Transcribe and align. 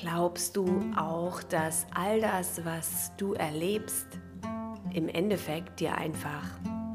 Glaubst 0.00 0.56
du 0.56 0.66
auch, 0.96 1.42
dass 1.42 1.86
all 1.94 2.22
das, 2.22 2.64
was 2.64 3.12
du 3.18 3.34
erlebst, 3.34 4.06
im 4.94 5.10
Endeffekt 5.10 5.78
dir 5.78 5.94
einfach 5.94 6.44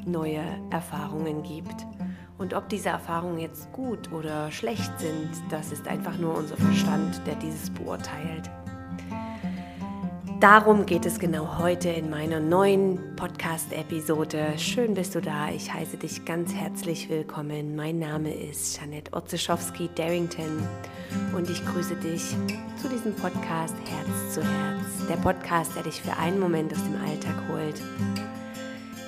neue 0.05 0.41
Erfahrungen 0.71 1.44
gibt? 1.44 1.85
Und 2.39 2.55
ob 2.55 2.67
diese 2.67 2.89
Erfahrungen 2.89 3.37
jetzt 3.37 3.71
gut 3.73 4.12
oder 4.12 4.49
schlecht 4.49 4.91
sind, 4.99 5.29
das 5.51 5.71
ist 5.71 5.87
einfach 5.87 6.17
nur 6.17 6.35
unser 6.35 6.57
Verstand, 6.57 7.21
der 7.28 7.35
dieses 7.35 7.69
beurteilt. 7.69 8.49
Darum 10.46 10.85
geht 10.85 11.07
es 11.07 11.17
genau 11.17 11.57
heute 11.57 11.89
in 11.89 12.11
meiner 12.11 12.39
neuen 12.39 13.15
Podcast-Episode. 13.15 14.53
Schön 14.60 14.93
bist 14.93 15.15
du 15.15 15.19
da. 15.19 15.49
Ich 15.49 15.73
heiße 15.73 15.97
dich 15.97 16.23
ganz 16.23 16.53
herzlich 16.53 17.09
willkommen. 17.09 17.75
Mein 17.75 17.98
Name 17.98 18.31
ist 18.31 18.79
Janette 18.79 19.11
Otzeschowski-Darrington 19.13 20.61
und 21.35 21.49
ich 21.49 21.66
grüße 21.66 21.95
dich 21.95 22.35
zu 22.79 22.87
diesem 22.89 23.15
Podcast 23.15 23.73
Herz 23.89 24.35
zu 24.35 24.43
Herz. 24.43 25.07
Der 25.09 25.15
Podcast, 25.15 25.75
der 25.75 25.81
dich 25.81 25.99
für 25.99 26.15
einen 26.15 26.39
Moment 26.39 26.71
aus 26.73 26.84
dem 26.84 27.01
Alltag 27.03 27.41
holt, 27.49 27.81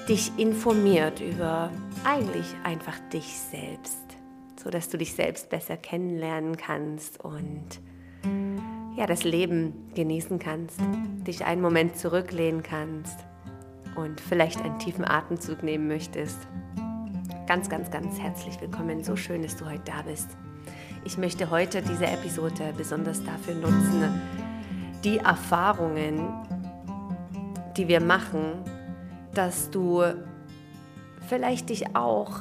dich 0.09 0.31
informiert 0.39 1.21
über 1.21 1.69
eigentlich 2.03 2.47
einfach 2.63 2.97
dich 3.13 3.37
selbst, 3.51 4.07
sodass 4.55 4.89
du 4.89 4.97
dich 4.97 5.13
selbst 5.13 5.51
besser 5.51 5.77
kennenlernen 5.77 6.57
kannst 6.57 7.23
und 7.23 7.79
ja, 8.97 9.05
das 9.05 9.23
Leben 9.23 9.91
genießen 9.93 10.39
kannst, 10.39 10.79
dich 11.27 11.45
einen 11.45 11.61
Moment 11.61 11.97
zurücklehnen 11.97 12.63
kannst 12.63 13.19
und 13.95 14.19
vielleicht 14.19 14.59
einen 14.59 14.79
tiefen 14.79 15.05
Atemzug 15.05 15.61
nehmen 15.61 15.87
möchtest. 15.87 16.39
Ganz, 17.45 17.69
ganz, 17.69 17.91
ganz 17.91 18.19
herzlich 18.19 18.59
willkommen. 18.59 19.03
So 19.03 19.15
schön, 19.15 19.43
dass 19.43 19.55
du 19.55 19.65
heute 19.65 19.83
da 19.85 20.01
bist. 20.01 20.29
Ich 21.05 21.15
möchte 21.19 21.51
heute 21.51 21.83
diese 21.83 22.07
Episode 22.07 22.73
besonders 22.75 23.23
dafür 23.23 23.53
nutzen, 23.53 24.19
die 25.03 25.19
Erfahrungen, 25.19 26.33
die 27.77 27.87
wir 27.87 28.01
machen, 28.01 28.63
dass 29.35 29.69
du 29.69 30.01
vielleicht 31.29 31.69
dich 31.69 31.95
auch 31.95 32.39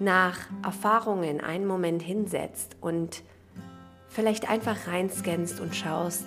nach 0.00 0.38
Erfahrungen 0.64 1.40
einen 1.40 1.66
Moment 1.66 2.02
hinsetzt 2.02 2.76
und 2.80 3.22
vielleicht 4.14 4.48
einfach 4.48 4.86
reinscannst 4.86 5.60
und 5.60 5.74
schaust, 5.74 6.24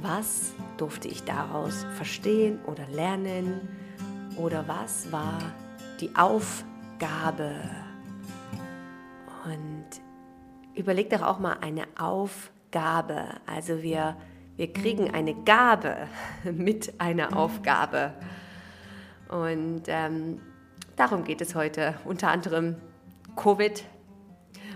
was 0.00 0.52
durfte 0.76 1.08
ich 1.08 1.24
daraus 1.24 1.84
verstehen 1.96 2.60
oder 2.66 2.86
lernen 2.86 3.68
oder 4.36 4.66
was 4.68 5.10
war 5.10 5.38
die 6.00 6.14
Aufgabe. 6.14 7.56
Und 9.44 9.84
überleg 10.74 11.10
doch 11.10 11.22
auch 11.22 11.40
mal 11.40 11.58
eine 11.60 11.84
Aufgabe. 11.98 13.24
Also 13.46 13.82
wir, 13.82 14.16
wir 14.56 14.72
kriegen 14.72 15.12
eine 15.12 15.34
Gabe 15.34 16.06
mit 16.44 17.00
einer 17.00 17.36
Aufgabe. 17.36 18.14
Und 19.28 19.82
ähm, 19.88 20.40
darum 20.94 21.24
geht 21.24 21.40
es 21.40 21.56
heute 21.56 21.94
unter 22.04 22.28
anderem 22.28 22.76
Covid 23.34 23.84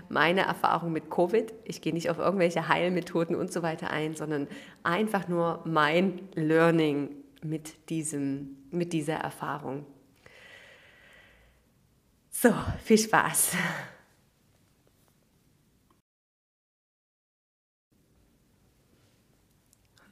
meine 0.09 0.41
Erfahrung 0.41 0.91
mit 0.91 1.09
Covid. 1.09 1.53
Ich 1.63 1.81
gehe 1.81 1.93
nicht 1.93 2.09
auf 2.09 2.17
irgendwelche 2.17 2.67
Heilmethoden 2.67 3.35
und 3.35 3.51
so 3.53 3.61
weiter 3.61 3.91
ein, 3.91 4.15
sondern 4.15 4.47
einfach 4.83 5.27
nur 5.27 5.61
mein 5.65 6.27
Learning 6.33 7.15
mit, 7.41 7.89
diesem, 7.89 8.57
mit 8.71 8.93
dieser 8.93 9.15
Erfahrung. 9.15 9.85
So, 12.29 12.53
viel 12.83 12.97
Spaß. 12.97 13.53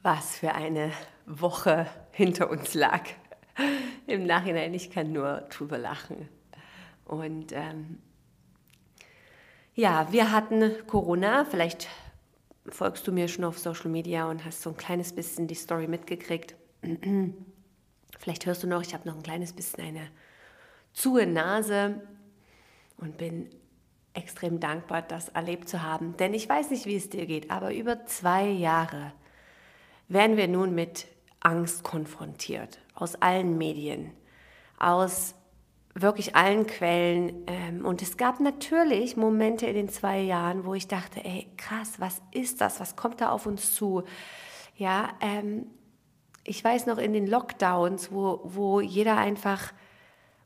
Was 0.02 0.38
für 0.38 0.54
eine 0.54 0.92
Woche 1.26 1.86
hinter 2.12 2.50
uns 2.50 2.74
lag. 2.74 3.02
Im 4.06 4.24
Nachhinein, 4.26 4.72
ich 4.72 4.90
kann 4.90 5.12
nur 5.12 5.42
drüber 5.50 5.76
lachen. 5.76 6.28
Und 7.04 7.52
ähm, 7.52 7.98
ja, 9.78 10.10
wir 10.10 10.32
hatten 10.32 10.72
Corona. 10.88 11.44
Vielleicht 11.44 11.86
folgst 12.68 13.06
du 13.06 13.12
mir 13.12 13.28
schon 13.28 13.44
auf 13.44 13.60
Social 13.60 13.90
Media 13.90 14.28
und 14.28 14.44
hast 14.44 14.60
so 14.60 14.70
ein 14.70 14.76
kleines 14.76 15.12
bisschen 15.12 15.46
die 15.46 15.54
Story 15.54 15.86
mitgekriegt. 15.86 16.56
Vielleicht 18.18 18.44
hörst 18.46 18.64
du 18.64 18.66
noch, 18.66 18.82
ich 18.82 18.92
habe 18.92 19.06
noch 19.06 19.14
ein 19.14 19.22
kleines 19.22 19.52
bisschen 19.52 19.84
eine 19.84 20.08
zuhe 20.92 21.28
Nase 21.28 22.00
und 22.96 23.18
bin 23.18 23.50
extrem 24.14 24.58
dankbar, 24.58 25.00
das 25.00 25.28
erlebt 25.28 25.68
zu 25.68 25.80
haben. 25.80 26.16
Denn 26.16 26.34
ich 26.34 26.48
weiß 26.48 26.70
nicht, 26.70 26.86
wie 26.86 26.96
es 26.96 27.08
dir 27.08 27.26
geht, 27.26 27.48
aber 27.52 27.72
über 27.72 28.04
zwei 28.06 28.48
Jahre 28.48 29.12
werden 30.08 30.36
wir 30.36 30.48
nun 30.48 30.74
mit 30.74 31.06
Angst 31.38 31.84
konfrontiert. 31.84 32.80
Aus 32.96 33.14
allen 33.14 33.56
Medien, 33.56 34.10
aus 34.76 35.36
wirklich 36.02 36.36
allen 36.36 36.66
Quellen. 36.66 37.44
Ähm, 37.46 37.84
und 37.84 38.02
es 38.02 38.16
gab 38.16 38.40
natürlich 38.40 39.16
Momente 39.16 39.66
in 39.66 39.74
den 39.74 39.88
zwei 39.88 40.20
Jahren, 40.20 40.64
wo 40.64 40.74
ich 40.74 40.88
dachte, 40.88 41.24
ey, 41.24 41.48
krass, 41.56 41.94
was 41.98 42.20
ist 42.32 42.60
das? 42.60 42.80
Was 42.80 42.96
kommt 42.96 43.20
da 43.20 43.30
auf 43.30 43.46
uns 43.46 43.74
zu? 43.74 44.04
Ja, 44.76 45.10
ähm, 45.20 45.66
ich 46.44 46.62
weiß 46.62 46.86
noch 46.86 46.98
in 46.98 47.12
den 47.12 47.26
Lockdowns, 47.26 48.10
wo, 48.10 48.40
wo 48.44 48.80
jeder 48.80 49.18
einfach, 49.18 49.72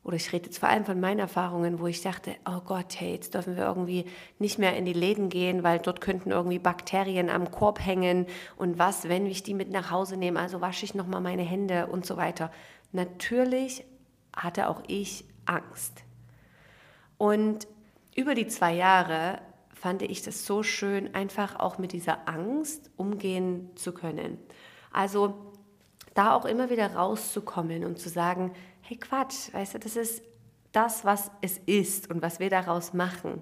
oder 0.03 0.17
ich 0.17 0.33
rede 0.33 0.47
jetzt 0.47 0.57
vor 0.57 0.69
allem 0.69 0.83
von 0.83 0.99
meinen 0.99 1.19
Erfahrungen, 1.19 1.79
wo 1.79 1.87
ich 1.87 2.01
dachte, 2.01 2.35
oh 2.45 2.59
Gott, 2.65 2.99
hey, 2.99 3.13
jetzt 3.13 3.33
dürfen 3.33 3.55
wir 3.55 3.63
irgendwie 3.63 4.05
nicht 4.39 4.59
mehr 4.59 4.75
in 4.75 4.83
die 4.83 4.93
Läden 4.93 5.29
gehen, 5.29 5.63
weil 5.63 5.79
dort 5.79 6.01
könnten 6.01 6.31
irgendwie 6.31 6.59
Bakterien 6.59 7.29
am 7.29 7.51
Korb 7.51 7.79
hängen 7.79 8.25
und 8.57 8.77
was, 8.77 9.07
wenn 9.07 9.25
ich 9.25 9.43
die 9.43 9.53
mit 9.53 9.71
nach 9.71 9.91
Hause 9.91 10.17
nehme, 10.17 10.39
also 10.39 10.59
wasche 10.59 10.83
ich 10.83 10.93
nochmal 10.93 11.21
meine 11.21 11.43
Hände 11.43 11.87
und 11.87 12.05
so 12.05 12.17
weiter. 12.17 12.51
Natürlich 12.91 13.85
hatte 14.35 14.67
auch 14.67 14.83
ich 14.87 15.25
Angst. 15.45 16.03
Und 17.17 17.67
über 18.15 18.35
die 18.35 18.47
zwei 18.47 18.73
Jahre 18.73 19.39
fand 19.73 20.01
ich 20.01 20.21
das 20.21 20.45
so 20.45 20.63
schön, 20.63 21.13
einfach 21.13 21.59
auch 21.59 21.77
mit 21.77 21.91
dieser 21.91 22.27
Angst 22.27 22.89
umgehen 22.95 23.69
zu 23.75 23.93
können. 23.93 24.37
Also 24.91 25.51
da 26.13 26.35
auch 26.35 26.45
immer 26.45 26.69
wieder 26.69 26.93
rauszukommen 26.93 27.83
und 27.83 27.99
zu 27.99 28.09
sagen, 28.09 28.53
hey 28.81 28.97
Quatsch, 28.97 29.53
weißt 29.53 29.75
du, 29.75 29.79
das 29.79 29.95
ist 29.95 30.23
das, 30.71 31.05
was 31.05 31.31
es 31.41 31.57
ist 31.65 32.09
und 32.09 32.21
was 32.21 32.39
wir 32.39 32.49
daraus 32.49 32.93
machen. 32.93 33.41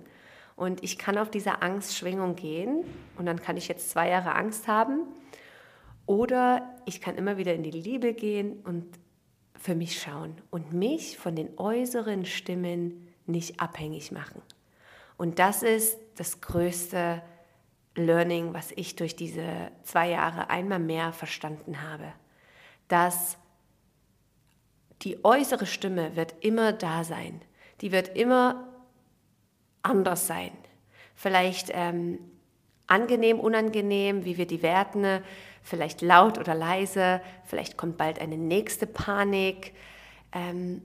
Und 0.56 0.84
ich 0.84 0.98
kann 0.98 1.18
auf 1.18 1.32
diese 1.32 1.62
Angstschwingung 1.62 2.36
gehen 2.36 2.84
und 3.18 3.26
dann 3.26 3.42
kann 3.42 3.58
ich 3.58 3.68
jetzt 3.68 3.90
zwei 3.90 4.10
Jahre 4.10 4.36
Angst 4.36 4.68
haben. 4.68 5.02
Oder 6.06 6.76
ich 6.86 7.02
kann 7.02 7.16
immer 7.16 7.38
wieder 7.38 7.54
in 7.54 7.64
die 7.64 7.72
Liebe 7.72 8.14
gehen 8.14 8.60
und 8.64 8.86
für 9.62 9.76
mich 9.76 10.02
schauen 10.02 10.42
und 10.50 10.74
mich 10.74 11.18
von 11.20 11.36
den 11.36 11.58
äußeren 11.60 12.26
Stimmen 12.26 13.08
nicht 13.28 13.60
abhängig 13.60 14.12
machen. 14.12 14.42
Und 15.18 15.38
das 15.38 15.62
ist 15.62 16.00
das 16.16 16.42
größte 16.42 17.22
Learning, 17.96 18.56
was 18.56 18.72
ich 18.76 18.96
durch 18.96 19.16
diese 19.16 19.72
zwei 19.84 20.10
Jahre 20.10 20.50
einmal 20.50 20.80
mehr 20.80 21.14
verstanden 21.14 21.84
habe. 21.84 22.12
Dass 22.88 23.38
die 25.04 25.24
äußere 25.24 25.68
Stimme 25.68 26.16
wird 26.16 26.34
immer 26.42 26.74
da 26.74 27.04
sein. 27.04 27.42
Die 27.82 27.92
wird 27.92 28.18
immer 28.18 28.68
anders 29.84 30.26
sein. 30.26 30.52
Vielleicht 31.14 31.70
ähm, 31.72 32.18
angenehm, 32.88 33.40
unangenehm, 33.40 34.26
wie 34.26 34.38
wir 34.38 34.48
die 34.48 34.64
werten, 34.64 35.22
vielleicht 35.62 36.02
laut 36.02 36.38
oder 36.38 36.56
leise, 36.56 37.22
vielleicht 37.44 37.78
kommt 37.78 37.98
bald 37.98 38.20
eine 38.20 38.38
nächste 38.38 38.88
Panik. 38.88 39.74
Ähm, 40.32 40.82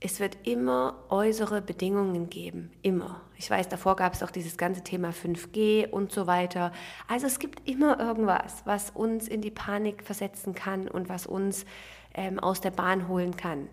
es 0.00 0.20
wird 0.20 0.36
immer 0.46 1.02
äußere 1.08 1.62
Bedingungen 1.62 2.28
geben, 2.28 2.70
immer. 2.82 3.22
Ich 3.36 3.48
weiß, 3.48 3.70
davor 3.70 3.96
gab 3.96 4.12
es 4.12 4.22
auch 4.22 4.30
dieses 4.30 4.58
ganze 4.58 4.84
Thema 4.84 5.10
5G 5.10 5.88
und 5.88 6.12
so 6.12 6.26
weiter. 6.26 6.72
Also 7.08 7.26
es 7.26 7.38
gibt 7.38 7.66
immer 7.68 7.98
irgendwas, 7.98 8.62
was 8.66 8.90
uns 8.90 9.28
in 9.28 9.40
die 9.40 9.50
Panik 9.50 10.02
versetzen 10.04 10.54
kann 10.54 10.88
und 10.88 11.08
was 11.08 11.26
uns 11.26 11.64
ähm, 12.12 12.38
aus 12.38 12.60
der 12.60 12.70
Bahn 12.70 13.08
holen 13.08 13.36
kann. 13.36 13.68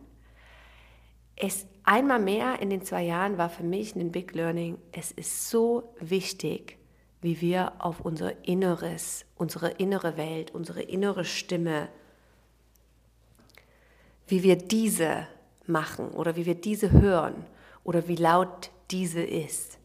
Es 1.36 1.68
einmal 1.83 2.19
mehr 2.19 2.62
in 2.62 2.69
den 2.69 2.83
zwei 2.83 3.03
Jahren 3.03 3.38
war 3.38 3.50
für 3.50 3.63
mich 3.63 3.95
ein 3.95 4.12
Big 4.12 4.33
Learning. 4.33 4.77
Es 4.92 5.12
ist 5.12 5.50
so 5.50 5.94
wichtig, 6.00 6.77
wie 7.21 7.39
wir 7.41 7.73
auf 7.79 8.01
unser 8.01 8.45
Inneres, 8.45 9.25
unsere 9.35 9.69
innere 9.69 10.18
Welt, 10.18 10.51
unsere 10.51 10.81
innere 10.81 11.23
Stimme, 11.23 11.88
wie 14.27 14.44
wir 14.44 14.56
diese 14.56 15.27
machen 15.68 16.09
oder 16.12 16.35
wie 16.35 16.45
wir 16.45 16.56
diese 16.56 16.91
hören 16.91 17.45
oder 17.83 18.07
wie 18.07 18.15
laut 18.15 18.71
diese 18.89 19.21
ist. 19.21 19.77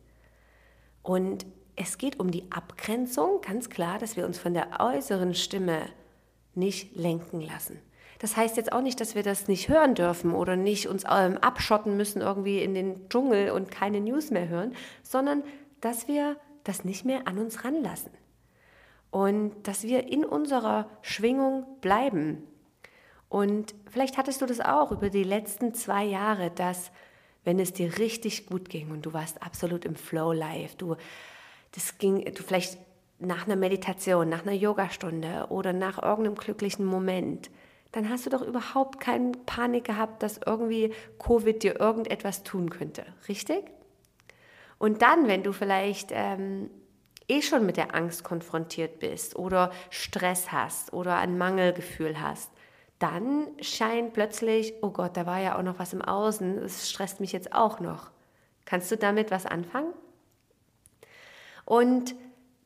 Und 1.03 1.47
es 1.77 1.99
geht 1.99 2.19
um 2.19 2.31
die 2.31 2.51
Abgrenzung, 2.51 3.43
ganz 3.43 3.69
klar, 3.69 3.99
dass 3.99 4.17
wir 4.17 4.25
uns 4.27 4.39
von 4.39 4.55
der 4.55 4.81
äußeren 4.81 5.35
Stimme 5.35 5.83
nicht 6.55 6.97
lenken 6.97 7.41
lassen. 7.41 7.79
Das 8.19 8.37
heißt 8.37 8.57
jetzt 8.57 8.73
auch 8.73 8.81
nicht, 8.81 8.99
dass 9.01 9.15
wir 9.15 9.23
das 9.23 9.47
nicht 9.47 9.69
hören 9.69 9.95
dürfen 9.95 10.35
oder 10.35 10.57
nicht 10.57 10.89
uns 10.89 11.05
ähm, 11.05 11.37
abschotten 11.39 11.99
müssen 11.99 12.23
irgendwie 12.23 12.63
in 12.63 12.75
den 12.75 13.09
Dschungel 13.11 13.51
und 13.51 13.71
keine 13.71 14.01
News 14.01 14.31
mehr 14.31 14.49
hören, 14.49 14.75
sondern 15.03 15.43
dass 15.83 16.09
wir 16.09 16.37
das 16.69 16.85
nicht 16.85 17.05
mehr 17.05 17.27
an 17.27 17.39
uns 17.39 17.65
ranlassen. 17.65 18.13
und 19.11 19.53
dass 19.63 19.85
wir 19.85 20.13
in 20.13 20.25
unserer 20.25 20.91
Schwingung 21.01 21.65
bleiben. 21.81 22.43
Und 23.29 23.75
vielleicht 23.91 24.19
hattest 24.19 24.43
du 24.43 24.47
das 24.47 24.61
auch 24.61 24.93
über 24.93 25.09
die 25.11 25.25
letzten 25.25 25.75
zwei 25.75 26.05
Jahre, 26.05 26.51
dass 26.51 26.91
wenn 27.45 27.59
es 27.59 27.73
dir 27.73 27.99
richtig 27.99 28.47
gut 28.47 28.69
ging 28.69 28.91
und 28.91 29.07
du 29.07 29.13
warst 29.13 29.43
absolut 29.43 29.85
im 29.85 29.97
Flow 29.97 30.33
Life, 30.33 30.77
du 30.77 30.97
das 31.73 31.99
ging, 31.99 32.25
du 32.25 32.43
vielleicht 32.43 32.79
nach 33.19 33.47
einer 33.47 33.57
Meditation, 33.57 34.29
nach 34.29 34.43
einer 34.43 34.53
Yogastunde 34.53 35.47
oder 35.49 35.73
nach 35.73 36.03
irgendeinem 36.03 36.35
glücklichen 36.35 36.85
Moment, 36.85 37.51
dann 37.93 38.11
hast 38.11 38.27
du 38.27 38.31
doch 38.31 38.43
überhaupt 38.43 39.01
keine 39.01 39.33
Panik 39.47 39.85
gehabt, 39.85 40.23
dass 40.23 40.41
irgendwie 40.45 40.93
Covid 41.19 41.63
dir 41.63 41.81
irgendetwas 41.81 42.43
tun 42.43 42.69
könnte, 42.69 43.07
richtig? 43.29 43.65
Und 44.79 45.03
dann, 45.03 45.27
wenn 45.27 45.43
du 45.43 45.53
vielleicht 45.53 46.11
ähm, 46.13 46.71
eh 47.29 47.43
schon 47.43 47.67
mit 47.67 47.77
der 47.77 47.95
Angst 47.95 48.25
konfrontiert 48.25 48.99
bist 48.99 49.37
oder 49.37 49.71
Stress 49.91 50.53
hast 50.53 50.93
oder 50.93 51.17
ein 51.17 51.39
Mangelgefühl 51.39 52.21
hast, 52.21 52.51
dann 52.99 53.49
scheint 53.61 54.15
plötzlich, 54.15 54.75
oh 54.83 54.91
Gott, 54.91 55.17
da 55.17 55.27
war 55.27 55.41
ja 55.41 55.59
auch 55.59 55.63
noch 55.63 55.79
was 55.79 55.93
im 55.93 56.03
Außen, 56.03 56.59
es 56.59 56.91
stresst 56.91 57.21
mich 57.21 57.33
jetzt 57.33 57.53
auch 57.53 57.81
noch. 57.81 58.11
Kannst 58.65 58.91
du 58.91 58.97
damit 58.97 59.31
was 59.31 59.47
anfangen? 59.47 59.93
Und 61.65 62.15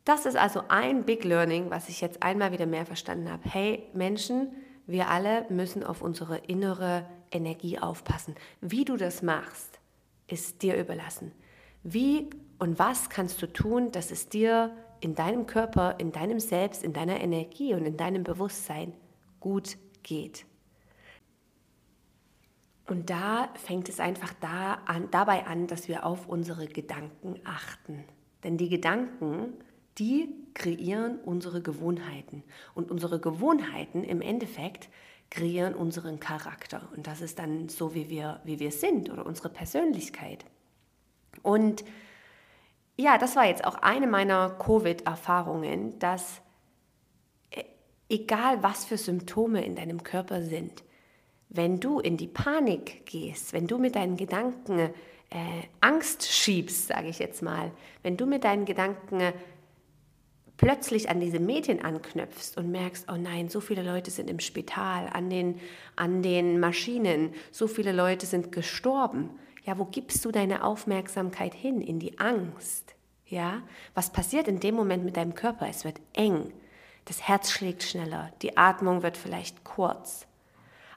das 0.04 0.26
ist 0.26 0.36
also 0.36 0.62
ein 0.68 1.04
Big 1.04 1.24
Learning, 1.24 1.70
was 1.70 1.88
ich 1.88 2.00
jetzt 2.00 2.22
einmal 2.22 2.52
wieder 2.52 2.66
mehr 2.66 2.86
verstanden 2.86 3.30
habe. 3.30 3.42
Hey 3.48 3.88
Menschen, 3.92 4.52
wir 4.86 5.08
alle 5.08 5.46
müssen 5.50 5.84
auf 5.84 6.02
unsere 6.02 6.38
innere 6.38 7.06
Energie 7.30 7.78
aufpassen. 7.78 8.34
Wie 8.60 8.84
du 8.84 8.96
das 8.96 9.22
machst, 9.22 9.78
ist 10.26 10.62
dir 10.62 10.76
überlassen. 10.76 11.32
Wie 11.82 12.30
und 12.58 12.78
was 12.78 13.08
kannst 13.08 13.40
du 13.42 13.46
tun, 13.46 13.90
dass 13.90 14.10
es 14.10 14.28
dir 14.28 14.76
in 15.00 15.14
deinem 15.14 15.46
Körper, 15.46 15.98
in 15.98 16.12
deinem 16.12 16.40
Selbst, 16.40 16.82
in 16.82 16.92
deiner 16.92 17.20
Energie 17.20 17.74
und 17.74 17.86
in 17.86 17.96
deinem 17.96 18.22
Bewusstsein 18.22 18.92
gut 19.40 19.78
geht. 20.02 20.44
Und 22.86 23.08
da 23.08 23.48
fängt 23.54 23.88
es 23.88 24.00
einfach 24.00 24.34
da 24.40 24.74
an, 24.84 25.08
dabei 25.10 25.46
an, 25.46 25.68
dass 25.68 25.88
wir 25.88 26.04
auf 26.04 26.26
unsere 26.28 26.66
Gedanken 26.66 27.40
achten. 27.44 28.04
Denn 28.42 28.58
die 28.58 28.68
Gedanken, 28.68 29.54
die 29.98 30.28
kreieren 30.54 31.18
unsere 31.20 31.62
Gewohnheiten. 31.62 32.42
Und 32.74 32.90
unsere 32.90 33.20
Gewohnheiten 33.20 34.02
im 34.02 34.20
Endeffekt 34.20 34.88
kreieren 35.30 35.74
unseren 35.74 36.18
Charakter. 36.18 36.88
Und 36.96 37.06
das 37.06 37.20
ist 37.20 37.38
dann 37.38 37.68
so, 37.68 37.94
wie 37.94 38.10
wir, 38.10 38.40
wie 38.44 38.58
wir 38.58 38.72
sind 38.72 39.08
oder 39.08 39.24
unsere 39.24 39.50
Persönlichkeit. 39.50 40.44
Und 41.42 41.84
ja, 42.96 43.18
das 43.18 43.36
war 43.36 43.46
jetzt 43.46 43.64
auch 43.64 43.76
eine 43.76 44.06
meiner 44.06 44.50
Covid-Erfahrungen, 44.50 45.98
dass 45.98 46.42
äh, 47.50 47.64
egal 48.08 48.62
was 48.62 48.84
für 48.84 48.98
Symptome 48.98 49.64
in 49.64 49.74
deinem 49.74 50.02
Körper 50.02 50.42
sind, 50.42 50.84
wenn 51.48 51.80
du 51.80 51.98
in 51.98 52.16
die 52.16 52.28
Panik 52.28 53.06
gehst, 53.06 53.52
wenn 53.52 53.66
du 53.66 53.78
mit 53.78 53.96
deinen 53.96 54.16
Gedanken 54.16 54.90
äh, 55.30 55.62
Angst 55.80 56.30
schiebst, 56.30 56.88
sage 56.88 57.08
ich 57.08 57.18
jetzt 57.18 57.42
mal, 57.42 57.70
wenn 58.02 58.16
du 58.16 58.26
mit 58.26 58.44
deinen 58.44 58.64
Gedanken 58.64 59.32
plötzlich 60.60 61.08
an 61.08 61.20
diese 61.20 61.40
Medien 61.40 61.82
anknüpfst 61.82 62.58
und 62.58 62.70
merkst, 62.70 63.06
oh 63.10 63.16
nein, 63.16 63.48
so 63.48 63.60
viele 63.60 63.82
Leute 63.82 64.10
sind 64.10 64.28
im 64.28 64.40
Spital, 64.40 65.08
an 65.10 65.30
den, 65.30 65.58
an 65.96 66.22
den 66.22 66.60
Maschinen, 66.60 67.32
so 67.50 67.66
viele 67.66 67.92
Leute 67.92 68.26
sind 68.26 68.52
gestorben. 68.52 69.30
Ja, 69.70 69.78
wo 69.78 69.84
gibst 69.84 70.24
du 70.24 70.32
deine 70.32 70.64
Aufmerksamkeit 70.64 71.54
hin? 71.54 71.80
In 71.80 72.00
die 72.00 72.18
Angst. 72.18 72.96
Ja, 73.24 73.62
was 73.94 74.10
passiert 74.10 74.48
in 74.48 74.58
dem 74.58 74.74
Moment 74.74 75.04
mit 75.04 75.16
deinem 75.16 75.36
Körper? 75.36 75.68
Es 75.68 75.84
wird 75.84 76.00
eng. 76.12 76.52
Das 77.04 77.28
Herz 77.28 77.52
schlägt 77.52 77.84
schneller, 77.84 78.32
die 78.42 78.56
Atmung 78.56 79.04
wird 79.04 79.16
vielleicht 79.16 79.62
kurz. 79.62 80.26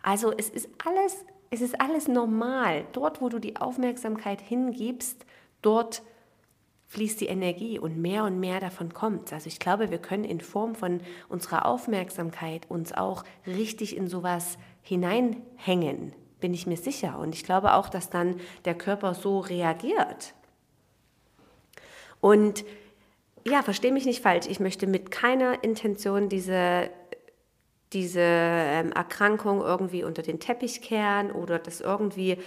Also 0.01 0.33
es 0.35 0.49
ist 0.49 0.69
alles, 0.83 1.23
es 1.51 1.61
ist 1.61 1.79
alles 1.79 2.07
normal. 2.07 2.85
Dort, 2.93 3.21
wo 3.21 3.29
du 3.29 3.37
die 3.37 3.57
Aufmerksamkeit 3.57 4.41
hingibst, 4.41 5.23
dort 5.61 6.01
fließt 6.87 7.21
die 7.21 7.27
Energie 7.27 7.77
und 7.77 8.01
mehr 8.01 8.23
und 8.23 8.39
mehr 8.39 8.59
davon 8.59 8.91
kommt. 8.91 9.33
Also 9.33 9.49
ich 9.49 9.59
glaube, 9.59 9.91
wir 9.91 9.99
können 9.99 10.23
in 10.23 10.41
Form 10.41 10.73
von 10.73 11.01
unserer 11.29 11.67
Aufmerksamkeit 11.67 12.71
uns 12.71 12.91
auch 12.91 13.23
richtig 13.45 13.95
in 13.95 14.07
sowas 14.07 14.57
hineinhängen, 14.81 16.15
bin 16.43 16.53
ich 16.53 16.67
mir 16.67 16.75
sicher. 16.75 17.17
Und 17.19 17.33
ich 17.33 17.45
glaube 17.45 17.73
auch, 17.73 17.87
dass 17.87 18.09
dann 18.09 18.35
der 18.65 18.75
Körper 18.75 19.13
so 19.13 19.39
reagiert. 19.39 20.33
Und 22.19 22.65
ja, 23.47 23.63
verstehe 23.63 23.93
mich 23.93 24.05
nicht 24.05 24.21
falsch, 24.21 24.47
ich 24.49 24.59
möchte 24.59 24.85
mit 24.85 25.09
keiner 25.09 25.63
Intention 25.63 26.27
diese, 26.27 26.89
diese 27.93 28.19
ähm, 28.19 28.91
Erkrankung 28.91 29.61
irgendwie 29.61 30.03
unter 30.03 30.21
den 30.21 30.41
Teppich 30.41 30.81
kehren 30.81 31.31
oder 31.31 31.59
das 31.59 31.79
irgendwie 31.79 32.37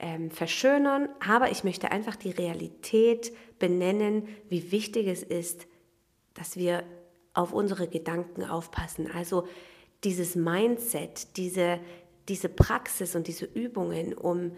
ähm, 0.00 0.32
verschönern, 0.32 1.08
aber 1.24 1.52
ich 1.52 1.62
möchte 1.62 1.92
einfach 1.92 2.16
die 2.16 2.32
Realität 2.32 3.32
benennen, 3.60 4.26
wie 4.48 4.72
wichtig 4.72 5.06
es 5.06 5.22
ist, 5.22 5.68
dass 6.34 6.56
wir 6.56 6.82
auf 7.32 7.52
unsere 7.52 7.86
Gedanken 7.86 8.44
aufpassen. 8.44 9.08
Also 9.12 9.46
dieses 10.02 10.34
Mindset, 10.34 11.36
diese, 11.36 11.78
diese 12.28 12.48
Praxis 12.48 13.14
und 13.14 13.26
diese 13.26 13.44
Übungen, 13.44 14.14
um 14.14 14.52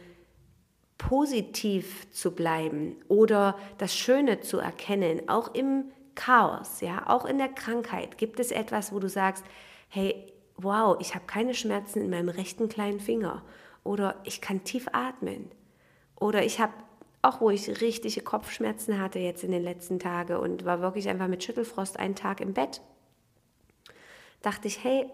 positiv 0.96 2.10
zu 2.10 2.32
bleiben 2.32 2.96
oder 3.08 3.56
das 3.78 3.96
Schöne 3.96 4.40
zu 4.40 4.58
erkennen, 4.58 5.28
auch 5.28 5.54
im 5.54 5.84
Chaos, 6.14 6.80
ja, 6.80 7.08
auch 7.08 7.24
in 7.24 7.38
der 7.38 7.48
Krankheit 7.48 8.18
gibt 8.18 8.40
es 8.40 8.50
etwas, 8.50 8.92
wo 8.92 8.98
du 8.98 9.08
sagst, 9.08 9.44
hey, 9.88 10.32
wow, 10.56 10.96
ich 11.00 11.14
habe 11.14 11.26
keine 11.26 11.54
Schmerzen 11.54 12.02
in 12.02 12.10
meinem 12.10 12.28
rechten 12.28 12.68
kleinen 12.68 12.98
Finger 12.98 13.44
oder 13.84 14.16
ich 14.24 14.40
kann 14.40 14.64
tief 14.64 14.88
atmen. 14.92 15.50
Oder 16.16 16.44
ich 16.44 16.58
habe, 16.58 16.72
auch 17.22 17.40
wo 17.40 17.50
ich 17.50 17.80
richtige 17.80 18.22
Kopfschmerzen 18.22 19.00
hatte 19.00 19.20
jetzt 19.20 19.44
in 19.44 19.52
den 19.52 19.62
letzten 19.62 20.00
Tagen 20.00 20.36
und 20.36 20.64
war 20.64 20.80
wirklich 20.80 21.08
einfach 21.08 21.28
mit 21.28 21.44
Schüttelfrost 21.44 21.96
einen 21.96 22.16
Tag 22.16 22.40
im 22.40 22.54
Bett, 22.54 22.80
dachte 24.42 24.66
ich, 24.66 24.82
hey, 24.82 25.06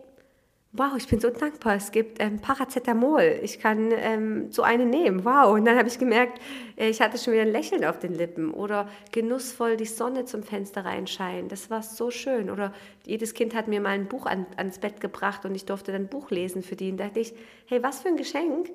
wow, 0.76 0.92
ich 0.96 1.06
bin 1.06 1.20
so 1.20 1.30
dankbar, 1.30 1.76
es 1.76 1.92
gibt 1.92 2.20
ähm, 2.20 2.40
Paracetamol, 2.40 3.38
ich 3.42 3.60
kann 3.60 3.92
ähm, 3.92 4.50
so 4.50 4.62
eine 4.62 4.84
nehmen, 4.84 5.24
wow. 5.24 5.52
Und 5.52 5.64
dann 5.64 5.78
habe 5.78 5.88
ich 5.88 6.00
gemerkt, 6.00 6.40
äh, 6.76 6.88
ich 6.88 7.00
hatte 7.00 7.16
schon 7.16 7.32
wieder 7.32 7.42
ein 7.42 7.52
Lächeln 7.52 7.84
auf 7.84 8.00
den 8.00 8.12
Lippen 8.12 8.52
oder 8.52 8.88
genussvoll 9.12 9.76
die 9.76 9.86
Sonne 9.86 10.24
zum 10.24 10.42
Fenster 10.42 10.84
reinscheinen, 10.84 11.48
das 11.48 11.70
war 11.70 11.82
so 11.82 12.10
schön. 12.10 12.50
Oder 12.50 12.74
jedes 13.06 13.34
Kind 13.34 13.54
hat 13.54 13.68
mir 13.68 13.80
mal 13.80 13.90
ein 13.90 14.08
Buch 14.08 14.26
an, 14.26 14.46
ans 14.56 14.80
Bett 14.80 15.00
gebracht 15.00 15.44
und 15.44 15.54
ich 15.54 15.64
durfte 15.64 15.92
dann 15.92 16.02
ein 16.02 16.08
Buch 16.08 16.30
lesen 16.30 16.62
für 16.62 16.74
die. 16.74 16.90
Und 16.90 16.98
dachte 16.98 17.20
ich, 17.20 17.34
hey, 17.66 17.80
was 17.82 18.00
für 18.00 18.08
ein 18.08 18.16
Geschenk. 18.16 18.70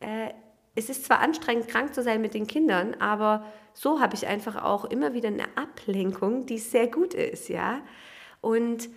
Äh, 0.00 0.30
es 0.76 0.88
ist 0.90 1.04
zwar 1.04 1.20
anstrengend, 1.20 1.68
krank 1.68 1.94
zu 1.94 2.02
sein 2.02 2.20
mit 2.20 2.34
den 2.34 2.48
Kindern, 2.48 2.94
aber 2.98 3.44
so 3.74 4.00
habe 4.00 4.16
ich 4.16 4.26
einfach 4.26 4.60
auch 4.60 4.84
immer 4.84 5.14
wieder 5.14 5.28
eine 5.28 5.44
Ablenkung, 5.54 6.46
die 6.46 6.58
sehr 6.58 6.88
gut 6.88 7.14
ist, 7.14 7.48
ja. 7.48 7.80
Und 8.40 8.88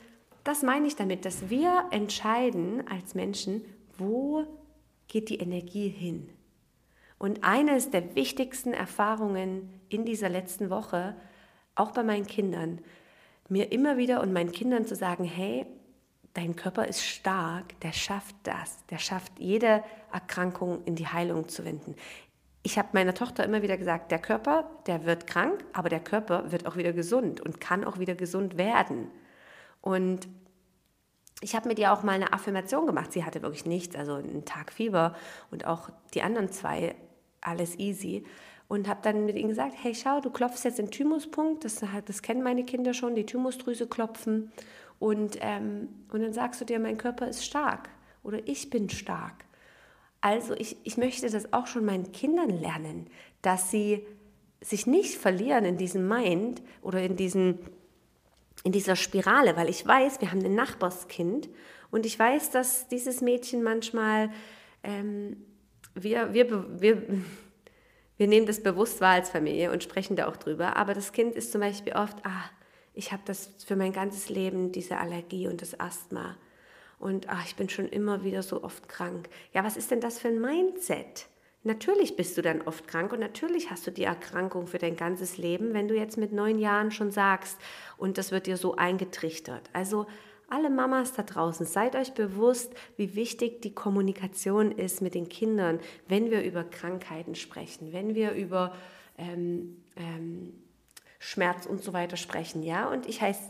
das 0.47 0.63
meine 0.63 0.87
ich 0.87 0.95
damit, 0.95 1.25
dass 1.25 1.49
wir 1.49 1.85
entscheiden 1.91 2.87
als 2.87 3.15
Menschen, 3.15 3.65
wo 3.97 4.45
geht 5.07 5.29
die 5.29 5.39
Energie 5.39 5.89
hin. 5.89 6.29
Und 7.17 7.43
eines 7.43 7.89
der 7.89 8.15
wichtigsten 8.15 8.73
Erfahrungen 8.73 9.81
in 9.89 10.05
dieser 10.05 10.29
letzten 10.29 10.69
Woche, 10.69 11.15
auch 11.75 11.91
bei 11.91 12.03
meinen 12.03 12.27
Kindern, 12.27 12.79
mir 13.49 13.71
immer 13.71 13.97
wieder 13.97 14.21
und 14.21 14.31
meinen 14.31 14.51
Kindern 14.51 14.85
zu 14.85 14.95
sagen, 14.95 15.25
hey, 15.25 15.65
dein 16.33 16.55
Körper 16.55 16.87
ist 16.87 17.03
stark, 17.03 17.79
der 17.81 17.91
schafft 17.91 18.35
das, 18.43 18.85
der 18.87 18.99
schafft 18.99 19.39
jede 19.39 19.83
Erkrankung 20.13 20.83
in 20.85 20.95
die 20.95 21.07
Heilung 21.07 21.49
zu 21.49 21.65
wenden. 21.65 21.95
Ich 22.63 22.77
habe 22.77 22.89
meiner 22.93 23.13
Tochter 23.13 23.43
immer 23.43 23.61
wieder 23.61 23.77
gesagt, 23.77 24.11
der 24.11 24.19
Körper, 24.19 24.69
der 24.85 25.05
wird 25.05 25.27
krank, 25.27 25.65
aber 25.73 25.89
der 25.89 26.01
Körper 26.01 26.51
wird 26.51 26.67
auch 26.67 26.77
wieder 26.77 26.93
gesund 26.93 27.41
und 27.41 27.59
kann 27.59 27.83
auch 27.83 27.99
wieder 27.99 28.15
gesund 28.15 28.57
werden. 28.57 29.11
Und 29.81 30.27
ich 31.41 31.55
habe 31.55 31.67
mit 31.67 31.79
ihr 31.79 31.93
auch 31.93 32.03
mal 32.03 32.13
eine 32.13 32.33
Affirmation 32.33 32.85
gemacht. 32.85 33.11
Sie 33.13 33.23
hatte 33.23 33.41
wirklich 33.41 33.65
nichts, 33.65 33.95
also 33.95 34.15
einen 34.15 34.45
Tag 34.45 34.71
Fieber 34.71 35.15
und 35.51 35.65
auch 35.65 35.89
die 36.13 36.21
anderen 36.21 36.51
zwei, 36.51 36.95
alles 37.41 37.77
easy. 37.77 38.25
Und 38.67 38.87
habe 38.87 38.99
dann 39.01 39.25
mit 39.25 39.37
ihnen 39.37 39.49
gesagt, 39.49 39.73
hey, 39.81 39.95
schau, 39.95 40.19
du 40.19 40.29
klopfst 40.29 40.65
jetzt 40.65 40.79
den 40.79 40.91
Thymuspunkt, 40.91 41.63
das, 41.63 41.81
das 42.05 42.21
kennen 42.21 42.43
meine 42.43 42.65
Kinder 42.65 42.93
schon, 42.93 43.15
die 43.15 43.25
Thymusdrüse 43.25 43.87
klopfen. 43.87 44.51
Und, 44.99 45.37
ähm, 45.41 45.89
und 46.11 46.21
dann 46.21 46.33
sagst 46.33 46.59
du 46.59 46.65
dir, 46.65 46.79
mein 46.79 46.97
Körper 46.97 47.27
ist 47.27 47.45
stark 47.45 47.89
oder 48.23 48.45
ich 48.45 48.69
bin 48.69 48.89
stark. 48.89 49.45
Also 50.21 50.53
ich, 50.55 50.77
ich 50.83 50.97
möchte 50.97 51.29
das 51.29 51.53
auch 51.53 51.67
schon 51.67 51.85
meinen 51.85 52.11
Kindern 52.11 52.49
lernen, 52.49 53.07
dass 53.41 53.71
sie 53.71 54.05
sich 54.59 54.87
nicht 54.87 55.15
verlieren 55.15 55.63
in 55.63 55.77
diesem 55.77 56.07
Mind 56.07 56.61
oder 56.81 57.01
in 57.03 57.15
diesen 57.15 57.59
in 58.63 58.71
dieser 58.71 58.95
Spirale, 58.95 59.55
weil 59.55 59.69
ich 59.69 59.85
weiß, 59.85 60.21
wir 60.21 60.31
haben 60.31 60.43
ein 60.43 60.55
Nachbarskind 60.55 61.49
und 61.91 62.05
ich 62.05 62.17
weiß, 62.17 62.51
dass 62.51 62.87
dieses 62.87 63.21
Mädchen 63.21 63.63
manchmal, 63.63 64.31
ähm, 64.83 65.37
wir, 65.93 66.33
wir, 66.33 66.81
wir, 66.81 67.03
wir 68.17 68.27
nehmen 68.27 68.45
das 68.45 68.61
bewusst 68.61 69.01
wahr 69.01 69.13
als 69.13 69.29
Familie 69.29 69.71
und 69.71 69.83
sprechen 69.83 70.15
da 70.15 70.27
auch 70.27 70.37
drüber, 70.37 70.75
aber 70.75 70.93
das 70.93 71.11
Kind 71.11 71.35
ist 71.35 71.51
zum 71.51 71.61
Beispiel 71.61 71.93
oft, 71.93 72.17
ah, 72.25 72.49
ich 72.93 73.11
habe 73.11 73.21
das 73.25 73.51
für 73.65 73.75
mein 73.75 73.93
ganzes 73.93 74.29
Leben, 74.29 74.71
diese 74.71 74.97
Allergie 74.97 75.47
und 75.47 75.61
das 75.61 75.79
Asthma. 75.79 76.35
Und 76.97 77.29
ach, 77.29 77.45
ich 77.45 77.55
bin 77.55 77.69
schon 77.69 77.87
immer 77.87 78.23
wieder 78.23 78.41
so 78.41 78.63
oft 78.63 78.89
krank. 78.89 79.29
Ja, 79.53 79.63
was 79.63 79.77
ist 79.77 79.91
denn 79.91 80.01
das 80.01 80.17
für 80.17 80.29
ein 80.29 80.41
Mindset? 80.41 81.27
Natürlich 81.67 82.15
bist 82.15 82.37
du 82.37 82.41
dann 82.41 82.61
oft 82.61 82.87
krank 82.87 83.11
und 83.11 83.19
natürlich 83.19 83.69
hast 83.69 83.85
du 83.85 83.91
die 83.91 84.05
Erkrankung 84.05 84.67
für 84.67 84.77
dein 84.77 84.95
ganzes 84.95 85.37
Leben, 85.37 85.73
wenn 85.73 85.89
du 85.89 85.95
jetzt 85.95 86.17
mit 86.17 86.31
neun 86.31 86.59
Jahren 86.59 86.91
schon 86.91 87.11
sagst 87.11 87.57
und 87.97 88.17
das 88.17 88.31
wird 88.31 88.47
dir 88.47 88.55
so 88.55 88.77
eingetrichtert. 88.77 89.69
Also 89.73 90.07
alle 90.49 90.69
Mamas 90.69 91.11
da 91.11 91.23
draußen, 91.23 91.65
seid 91.65 91.97
euch 91.97 92.13
bewusst, 92.13 92.73
wie 92.95 93.15
wichtig 93.15 93.61
die 93.61 93.75
Kommunikation 93.75 94.71
ist 94.71 95.01
mit 95.01 95.13
den 95.13 95.27
Kindern, 95.27 95.81
wenn 96.07 96.31
wir 96.31 96.41
über 96.41 96.63
Krankheiten 96.63 97.35
sprechen, 97.35 97.91
wenn 97.91 98.15
wir 98.15 98.31
über 98.31 98.73
ähm, 99.17 99.83
ähm, 99.97 100.53
Schmerz 101.19 101.65
und 101.65 101.83
so 101.83 101.91
weiter 101.91 102.15
sprechen. 102.15 102.63
Ja, 102.63 102.89
und 102.89 103.09
ich 103.09 103.21
heiße, 103.21 103.41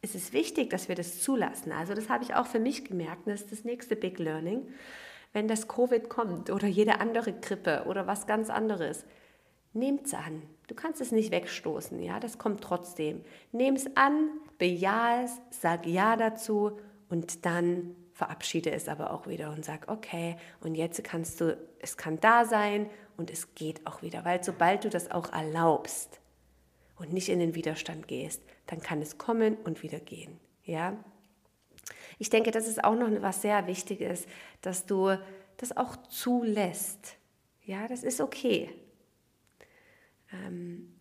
es 0.00 0.16
ist 0.16 0.32
wichtig, 0.32 0.70
dass 0.70 0.88
wir 0.88 0.96
das 0.96 1.20
zulassen. 1.20 1.70
Also 1.70 1.94
das 1.94 2.08
habe 2.08 2.24
ich 2.24 2.34
auch 2.34 2.48
für 2.48 2.58
mich 2.58 2.84
gemerkt. 2.84 3.28
Das 3.28 3.42
ist 3.42 3.52
das 3.52 3.62
nächste 3.62 3.94
Big 3.94 4.18
Learning. 4.18 4.66
Wenn 5.32 5.48
das 5.48 5.68
Covid 5.68 6.08
kommt 6.08 6.50
oder 6.50 6.66
jede 6.66 7.00
andere 7.00 7.32
Grippe 7.32 7.84
oder 7.86 8.06
was 8.06 8.26
ganz 8.26 8.50
anderes, 8.50 9.04
nehmt 9.72 10.06
es 10.06 10.14
an. 10.14 10.42
Du 10.66 10.74
kannst 10.74 11.00
es 11.00 11.12
nicht 11.12 11.30
wegstoßen, 11.30 12.00
ja, 12.02 12.20
das 12.20 12.38
kommt 12.38 12.62
trotzdem. 12.62 13.22
Nimm 13.50 13.74
es 13.74 13.96
an, 13.96 14.30
bejahe 14.58 15.24
es, 15.24 15.40
sag 15.50 15.86
ja 15.86 16.16
dazu 16.16 16.78
und 17.08 17.44
dann 17.46 17.96
verabschiede 18.12 18.70
es 18.70 18.88
aber 18.88 19.12
auch 19.12 19.26
wieder 19.26 19.50
und 19.50 19.64
sag, 19.64 19.88
okay, 19.88 20.36
und 20.60 20.74
jetzt 20.74 21.02
kannst 21.02 21.40
du, 21.40 21.56
es 21.80 21.96
kann 21.96 22.20
da 22.20 22.44
sein 22.44 22.88
und 23.16 23.30
es 23.30 23.54
geht 23.54 23.86
auch 23.86 24.02
wieder, 24.02 24.24
weil 24.24 24.44
sobald 24.44 24.84
du 24.84 24.90
das 24.90 25.10
auch 25.10 25.32
erlaubst 25.32 26.20
und 26.96 27.12
nicht 27.12 27.28
in 27.28 27.38
den 27.38 27.54
Widerstand 27.54 28.06
gehst, 28.06 28.42
dann 28.66 28.80
kann 28.80 29.00
es 29.00 29.18
kommen 29.18 29.56
und 29.64 29.82
wieder 29.82 30.00
gehen, 30.00 30.38
ja. 30.64 30.96
Ich 32.18 32.30
denke, 32.30 32.50
das 32.50 32.66
ist 32.66 32.82
auch 32.82 32.94
noch 32.94 33.10
was 33.22 33.42
sehr 33.42 33.66
Wichtiges, 33.66 34.26
dass 34.60 34.86
du 34.86 35.16
das 35.56 35.76
auch 35.76 35.96
zulässt. 36.08 37.16
Ja, 37.64 37.86
das 37.86 38.02
ist 38.02 38.20
okay. 38.20 38.70
Ähm, 40.32 40.92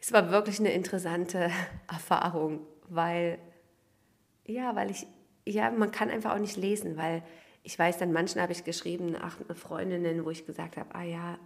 es 0.00 0.12
war 0.12 0.30
wirklich 0.30 0.58
eine 0.58 0.72
interessante 0.72 1.50
Erfahrung, 1.88 2.66
weil, 2.88 3.38
ja, 4.44 4.74
weil 4.74 4.90
ich, 4.90 5.06
ja, 5.46 5.70
man 5.70 5.92
kann 5.92 6.10
einfach 6.10 6.34
auch 6.34 6.40
nicht 6.40 6.56
lesen, 6.56 6.96
weil 6.96 7.22
ich 7.62 7.78
weiß, 7.78 7.98
dann 7.98 8.12
manchen 8.12 8.40
habe 8.40 8.52
ich 8.52 8.64
geschrieben, 8.64 9.16
ach, 9.20 9.38
Freundinnen, 9.54 10.24
wo 10.24 10.30
ich 10.30 10.44
gesagt 10.44 10.76
habe, 10.76 10.94
ah 10.94 11.04
ja, 11.04 11.38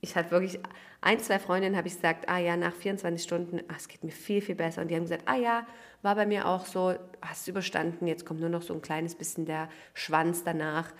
ich 0.00 0.14
hatte 0.16 0.30
wirklich 0.30 0.58
ein, 1.00 1.20
zwei 1.20 1.38
Freundinnen 1.38 1.76
habe 1.76 1.88
ich 1.88 1.94
gesagt, 1.94 2.28
ah 2.28 2.38
ja, 2.38 2.56
nach 2.56 2.74
24 2.74 3.22
Stunden, 3.22 3.60
ah, 3.68 3.74
es 3.76 3.88
geht 3.88 4.02
mir 4.02 4.10
viel, 4.10 4.40
viel 4.40 4.54
besser. 4.54 4.82
Und 4.82 4.88
die 4.88 4.96
haben 4.96 5.02
gesagt, 5.02 5.22
ah 5.26 5.36
ja, 5.36 5.66
war 6.02 6.14
bei 6.14 6.26
mir 6.26 6.46
auch 6.46 6.66
so, 6.66 6.94
hast 7.20 7.48
überstanden, 7.48 8.06
jetzt 8.06 8.26
kommt 8.26 8.40
nur 8.40 8.48
noch 8.48 8.62
so 8.62 8.74
ein 8.74 8.82
kleines 8.82 9.14
bisschen 9.14 9.46
der 9.46 9.68
Schwanz 9.94 10.44
danach. 10.44 10.92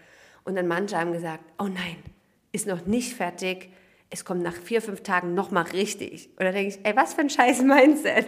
Und 0.45 0.57
dann 0.57 0.67
manche 0.67 0.97
haben 0.97 1.13
gesagt, 1.13 1.45
oh 1.59 1.65
nein, 1.65 1.97
ist 2.53 2.67
noch 2.67 2.87
nicht 2.87 3.15
fertig, 3.15 3.71
es 4.11 4.25
kommt 4.25 4.43
nach 4.43 4.55
vier, 4.55 4.81
fünf 4.81 5.03
Tagen 5.03 5.35
nochmal 5.35 5.65
richtig. 5.65 6.31
Und 6.39 6.45
dann 6.45 6.55
denke 6.55 6.75
ich, 6.75 6.81
ey, 6.87 6.97
was 6.97 7.15
für 7.15 7.21
ein 7.21 7.31
scheiß 7.31 7.63
Mindset. 7.63 8.27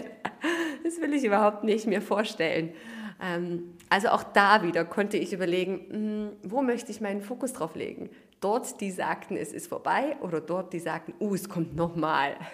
Das 0.82 1.00
will 1.00 1.12
ich 1.12 1.24
überhaupt 1.24 1.62
nicht 1.62 1.86
mir 1.86 2.02
vorstellen. 2.02 2.72
Ähm, 3.20 3.74
also 3.88 4.08
auch 4.08 4.22
da 4.22 4.62
wieder 4.62 4.84
konnte 4.84 5.16
ich 5.16 5.32
überlegen, 5.32 5.86
hm, 5.90 6.30
wo 6.42 6.62
möchte 6.62 6.90
ich 6.90 7.00
meinen 7.00 7.20
Fokus 7.20 7.52
drauf 7.52 7.74
legen? 7.74 8.10
Dort, 8.40 8.80
die 8.80 8.90
sagten, 8.90 9.36
es 9.36 9.52
ist 9.52 9.66
vorbei 9.66 10.16
oder 10.22 10.40
dort, 10.40 10.72
die 10.72 10.80
sagten, 10.80 11.12
uh, 11.20 11.34
es 11.34 11.48
kommt 11.48 11.76
nochmal. 11.76 12.36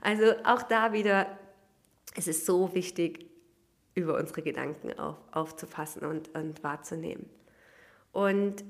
Also 0.00 0.26
auch 0.44 0.62
da 0.62 0.92
wieder, 0.92 1.26
es 2.14 2.28
ist 2.28 2.46
so 2.46 2.72
wichtig, 2.72 3.26
über 3.96 4.16
unsere 4.16 4.42
Gedanken 4.42 4.96
auf, 4.96 5.16
aufzufassen 5.32 6.04
und, 6.04 6.32
und 6.36 6.62
wahrzunehmen. 6.62 7.28
Und 8.12 8.64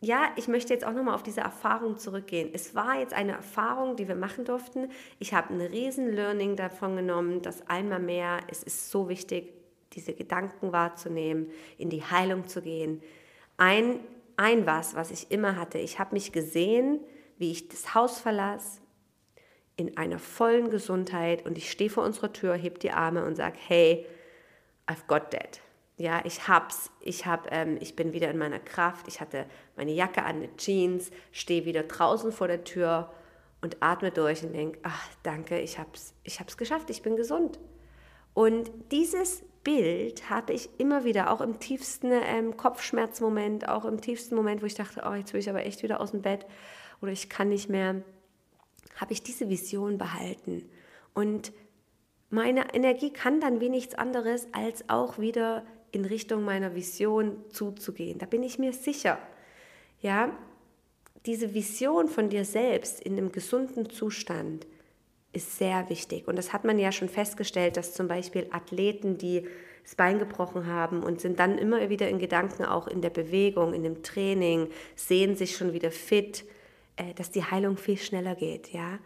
ja, 0.00 0.30
ich 0.36 0.48
möchte 0.48 0.72
jetzt 0.72 0.86
auch 0.86 0.94
nochmal 0.94 1.14
auf 1.14 1.22
diese 1.22 1.42
Erfahrung 1.42 1.98
zurückgehen. 1.98 2.48
Es 2.54 2.74
war 2.74 2.98
jetzt 2.98 3.12
eine 3.12 3.32
Erfahrung, 3.32 3.96
die 3.96 4.08
wir 4.08 4.14
machen 4.14 4.46
durften. 4.46 4.88
Ich 5.18 5.34
habe 5.34 5.52
ein 5.52 5.60
riesen 5.60 6.10
Learning 6.10 6.56
davon 6.56 6.96
genommen, 6.96 7.42
dass 7.42 7.68
einmal 7.68 8.00
mehr, 8.00 8.40
es 8.48 8.62
ist 8.62 8.90
so 8.90 9.10
wichtig, 9.10 9.59
diese 9.92 10.14
Gedanken 10.14 10.72
wahrzunehmen, 10.72 11.50
in 11.78 11.90
die 11.90 12.02
Heilung 12.02 12.46
zu 12.48 12.62
gehen. 12.62 13.02
Ein, 13.56 14.00
ein 14.36 14.66
was, 14.66 14.94
was 14.94 15.10
ich 15.10 15.30
immer 15.30 15.56
hatte, 15.56 15.78
ich 15.78 15.98
habe 15.98 16.14
mich 16.14 16.32
gesehen, 16.32 17.00
wie 17.38 17.50
ich 17.50 17.68
das 17.68 17.94
Haus 17.94 18.18
verlasse, 18.20 18.80
in 19.76 19.96
einer 19.96 20.18
vollen 20.18 20.70
Gesundheit 20.70 21.46
und 21.46 21.56
ich 21.56 21.70
stehe 21.70 21.90
vor 21.90 22.04
unserer 22.04 22.32
Tür, 22.32 22.54
heb 22.54 22.80
die 22.80 22.90
Arme 22.90 23.24
und 23.24 23.36
sage, 23.36 23.56
hey, 23.66 24.06
I've 24.86 25.06
got 25.06 25.30
that. 25.30 25.60
Ja, 25.96 26.22
ich 26.24 26.48
hab's, 26.48 26.90
ich 27.00 27.26
hab, 27.26 27.52
ähm, 27.52 27.78
ich 27.80 27.96
bin 27.96 28.12
wieder 28.12 28.30
in 28.30 28.38
meiner 28.38 28.58
Kraft, 28.58 29.08
ich 29.08 29.20
hatte 29.20 29.46
meine 29.76 29.92
Jacke 29.92 30.22
an, 30.22 30.36
eine 30.36 30.56
Jeans, 30.56 31.10
stehe 31.32 31.64
wieder 31.64 31.82
draußen 31.82 32.32
vor 32.32 32.48
der 32.48 32.64
Tür 32.64 33.12
und 33.60 33.78
atme 33.80 34.10
durch 34.10 34.42
und 34.42 34.54
denke, 34.54 34.78
ach 34.82 35.08
danke, 35.22 35.60
ich 35.60 35.78
hab's, 35.78 36.14
ich 36.24 36.40
hab's 36.40 36.56
geschafft, 36.56 36.90
ich 36.90 37.02
bin 37.02 37.16
gesund. 37.16 37.58
Und 38.32 38.70
dieses 38.92 39.42
Bild 39.62 40.30
habe 40.30 40.52
ich 40.52 40.70
immer 40.78 41.04
wieder, 41.04 41.30
auch 41.30 41.40
im 41.40 41.58
tiefsten 41.58 42.10
ähm, 42.12 42.56
Kopfschmerzmoment, 42.56 43.68
auch 43.68 43.84
im 43.84 44.00
tiefsten 44.00 44.34
Moment, 44.34 44.62
wo 44.62 44.66
ich 44.66 44.74
dachte, 44.74 45.02
oh, 45.06 45.14
jetzt 45.14 45.32
will 45.32 45.40
ich 45.40 45.50
aber 45.50 45.64
echt 45.64 45.82
wieder 45.82 46.00
aus 46.00 46.12
dem 46.12 46.22
Bett 46.22 46.46
oder 47.02 47.12
ich 47.12 47.28
kann 47.28 47.48
nicht 47.48 47.68
mehr, 47.68 48.02
habe 48.96 49.12
ich 49.12 49.22
diese 49.22 49.48
Vision 49.48 49.98
behalten. 49.98 50.68
Und 51.14 51.52
meine 52.30 52.74
Energie 52.74 53.12
kann 53.12 53.40
dann 53.40 53.60
wie 53.60 53.68
nichts 53.68 53.94
anderes, 53.94 54.48
als 54.52 54.88
auch 54.88 55.18
wieder 55.18 55.64
in 55.92 56.04
Richtung 56.04 56.44
meiner 56.44 56.74
Vision 56.74 57.44
zuzugehen. 57.50 58.18
Da 58.18 58.26
bin 58.26 58.42
ich 58.42 58.58
mir 58.58 58.72
sicher. 58.72 59.18
Ja, 60.00 60.30
diese 61.26 61.52
Vision 61.52 62.08
von 62.08 62.30
dir 62.30 62.44
selbst 62.44 63.00
in 63.00 63.18
einem 63.18 63.32
gesunden 63.32 63.90
Zustand, 63.90 64.66
ist 65.32 65.58
sehr 65.58 65.88
wichtig. 65.88 66.26
Und 66.26 66.36
das 66.36 66.52
hat 66.52 66.64
man 66.64 66.78
ja 66.78 66.92
schon 66.92 67.08
festgestellt, 67.08 67.76
dass 67.76 67.94
zum 67.94 68.08
Beispiel 68.08 68.46
Athleten, 68.50 69.18
die 69.18 69.46
das 69.82 69.94
Bein 69.94 70.18
gebrochen 70.18 70.66
haben 70.66 71.02
und 71.02 71.20
sind 71.20 71.38
dann 71.38 71.56
immer 71.56 71.88
wieder 71.88 72.08
in 72.08 72.18
Gedanken 72.18 72.64
auch 72.64 72.86
in 72.86 73.00
der 73.00 73.10
Bewegung, 73.10 73.72
in 73.72 73.82
dem 73.82 74.02
Training, 74.02 74.68
sehen 74.96 75.36
sich 75.36 75.56
schon 75.56 75.72
wieder 75.72 75.90
fit, 75.90 76.44
äh, 76.96 77.14
dass 77.14 77.30
die 77.30 77.44
Heilung 77.44 77.76
viel 77.76 77.96
schneller 77.96 78.34
geht. 78.34 78.72
Ja, 78.72 78.98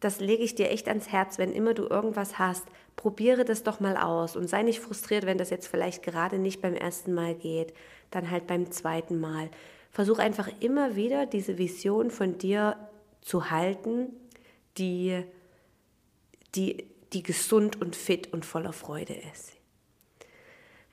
das 0.00 0.20
lege 0.20 0.42
ich 0.42 0.54
dir 0.54 0.70
echt 0.70 0.88
ans 0.88 1.10
Herz, 1.10 1.38
wenn 1.38 1.52
immer 1.52 1.74
du 1.74 1.86
irgendwas 1.86 2.38
hast, 2.38 2.64
probiere 2.96 3.44
das 3.44 3.62
doch 3.62 3.80
mal 3.80 3.96
aus 3.96 4.36
und 4.36 4.48
sei 4.48 4.62
nicht 4.62 4.80
frustriert, 4.80 5.26
wenn 5.26 5.38
das 5.38 5.50
jetzt 5.50 5.68
vielleicht 5.68 6.02
gerade 6.02 6.38
nicht 6.38 6.60
beim 6.60 6.74
ersten 6.74 7.14
Mal 7.14 7.34
geht, 7.34 7.72
dann 8.10 8.30
halt 8.30 8.46
beim 8.46 8.70
zweiten 8.70 9.20
Mal. 9.20 9.48
Versuch 9.90 10.18
einfach 10.18 10.48
immer 10.60 10.96
wieder 10.96 11.26
diese 11.26 11.58
Vision 11.58 12.10
von 12.10 12.38
dir 12.38 12.76
zu 13.20 13.50
halten, 13.50 14.08
die 14.78 15.22
die, 16.54 16.86
die 17.12 17.22
gesund 17.22 17.80
und 17.80 17.96
fit 17.96 18.32
und 18.32 18.44
voller 18.44 18.72
Freude 18.72 19.14
ist. 19.32 19.52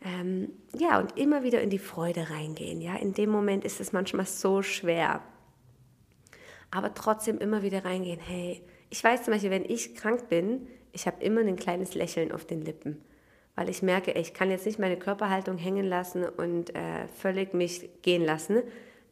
Ähm, 0.03 0.53
ja, 0.77 0.99
und 0.99 1.17
immer 1.17 1.43
wieder 1.43 1.61
in 1.61 1.69
die 1.69 1.79
Freude 1.79 2.29
reingehen. 2.29 2.81
Ja, 2.81 2.95
in 2.95 3.13
dem 3.13 3.29
Moment 3.29 3.65
ist 3.65 3.81
es 3.81 3.91
manchmal 3.91 4.25
so 4.25 4.61
schwer. 4.61 5.21
Aber 6.71 6.93
trotzdem 6.93 7.37
immer 7.37 7.63
wieder 7.63 7.83
reingehen. 7.83 8.19
Hey, 8.19 8.61
ich 8.89 9.03
weiß 9.03 9.23
zum 9.23 9.33
Beispiel, 9.33 9.51
wenn 9.51 9.65
ich 9.65 9.95
krank 9.95 10.29
bin, 10.29 10.67
ich 10.93 11.05
habe 11.05 11.23
immer 11.23 11.41
ein 11.41 11.57
kleines 11.57 11.95
Lächeln 11.95 12.31
auf 12.31 12.45
den 12.45 12.61
Lippen. 12.61 13.03
Weil 13.55 13.69
ich 13.69 13.81
merke, 13.81 14.11
ich 14.13 14.33
kann 14.33 14.51
jetzt 14.51 14.65
nicht 14.65 14.79
meine 14.79 14.97
Körperhaltung 14.97 15.57
hängen 15.57 15.85
lassen 15.85 16.23
und 16.23 16.73
äh, 16.75 17.07
völlig 17.07 17.53
mich 17.53 17.89
gehen 18.01 18.23
lassen. 18.23 18.63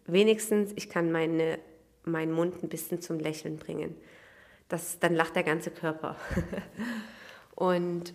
Wenigstens, 0.06 0.72
ich 0.78 0.90
kann 0.90 1.12
meine, 1.12 1.60
meinen 2.06 2.32
Mund 2.32 2.64
ein 2.64 2.70
bisschen 2.70 3.02
zum 3.02 3.20
Lächeln 3.20 3.58
bringen 3.58 3.96
das, 4.68 5.00
dann 5.00 5.16
lacht 5.16 5.36
der 5.36 5.44
ganze 5.44 5.72
Körper. 5.72 6.16
und, 7.56 8.14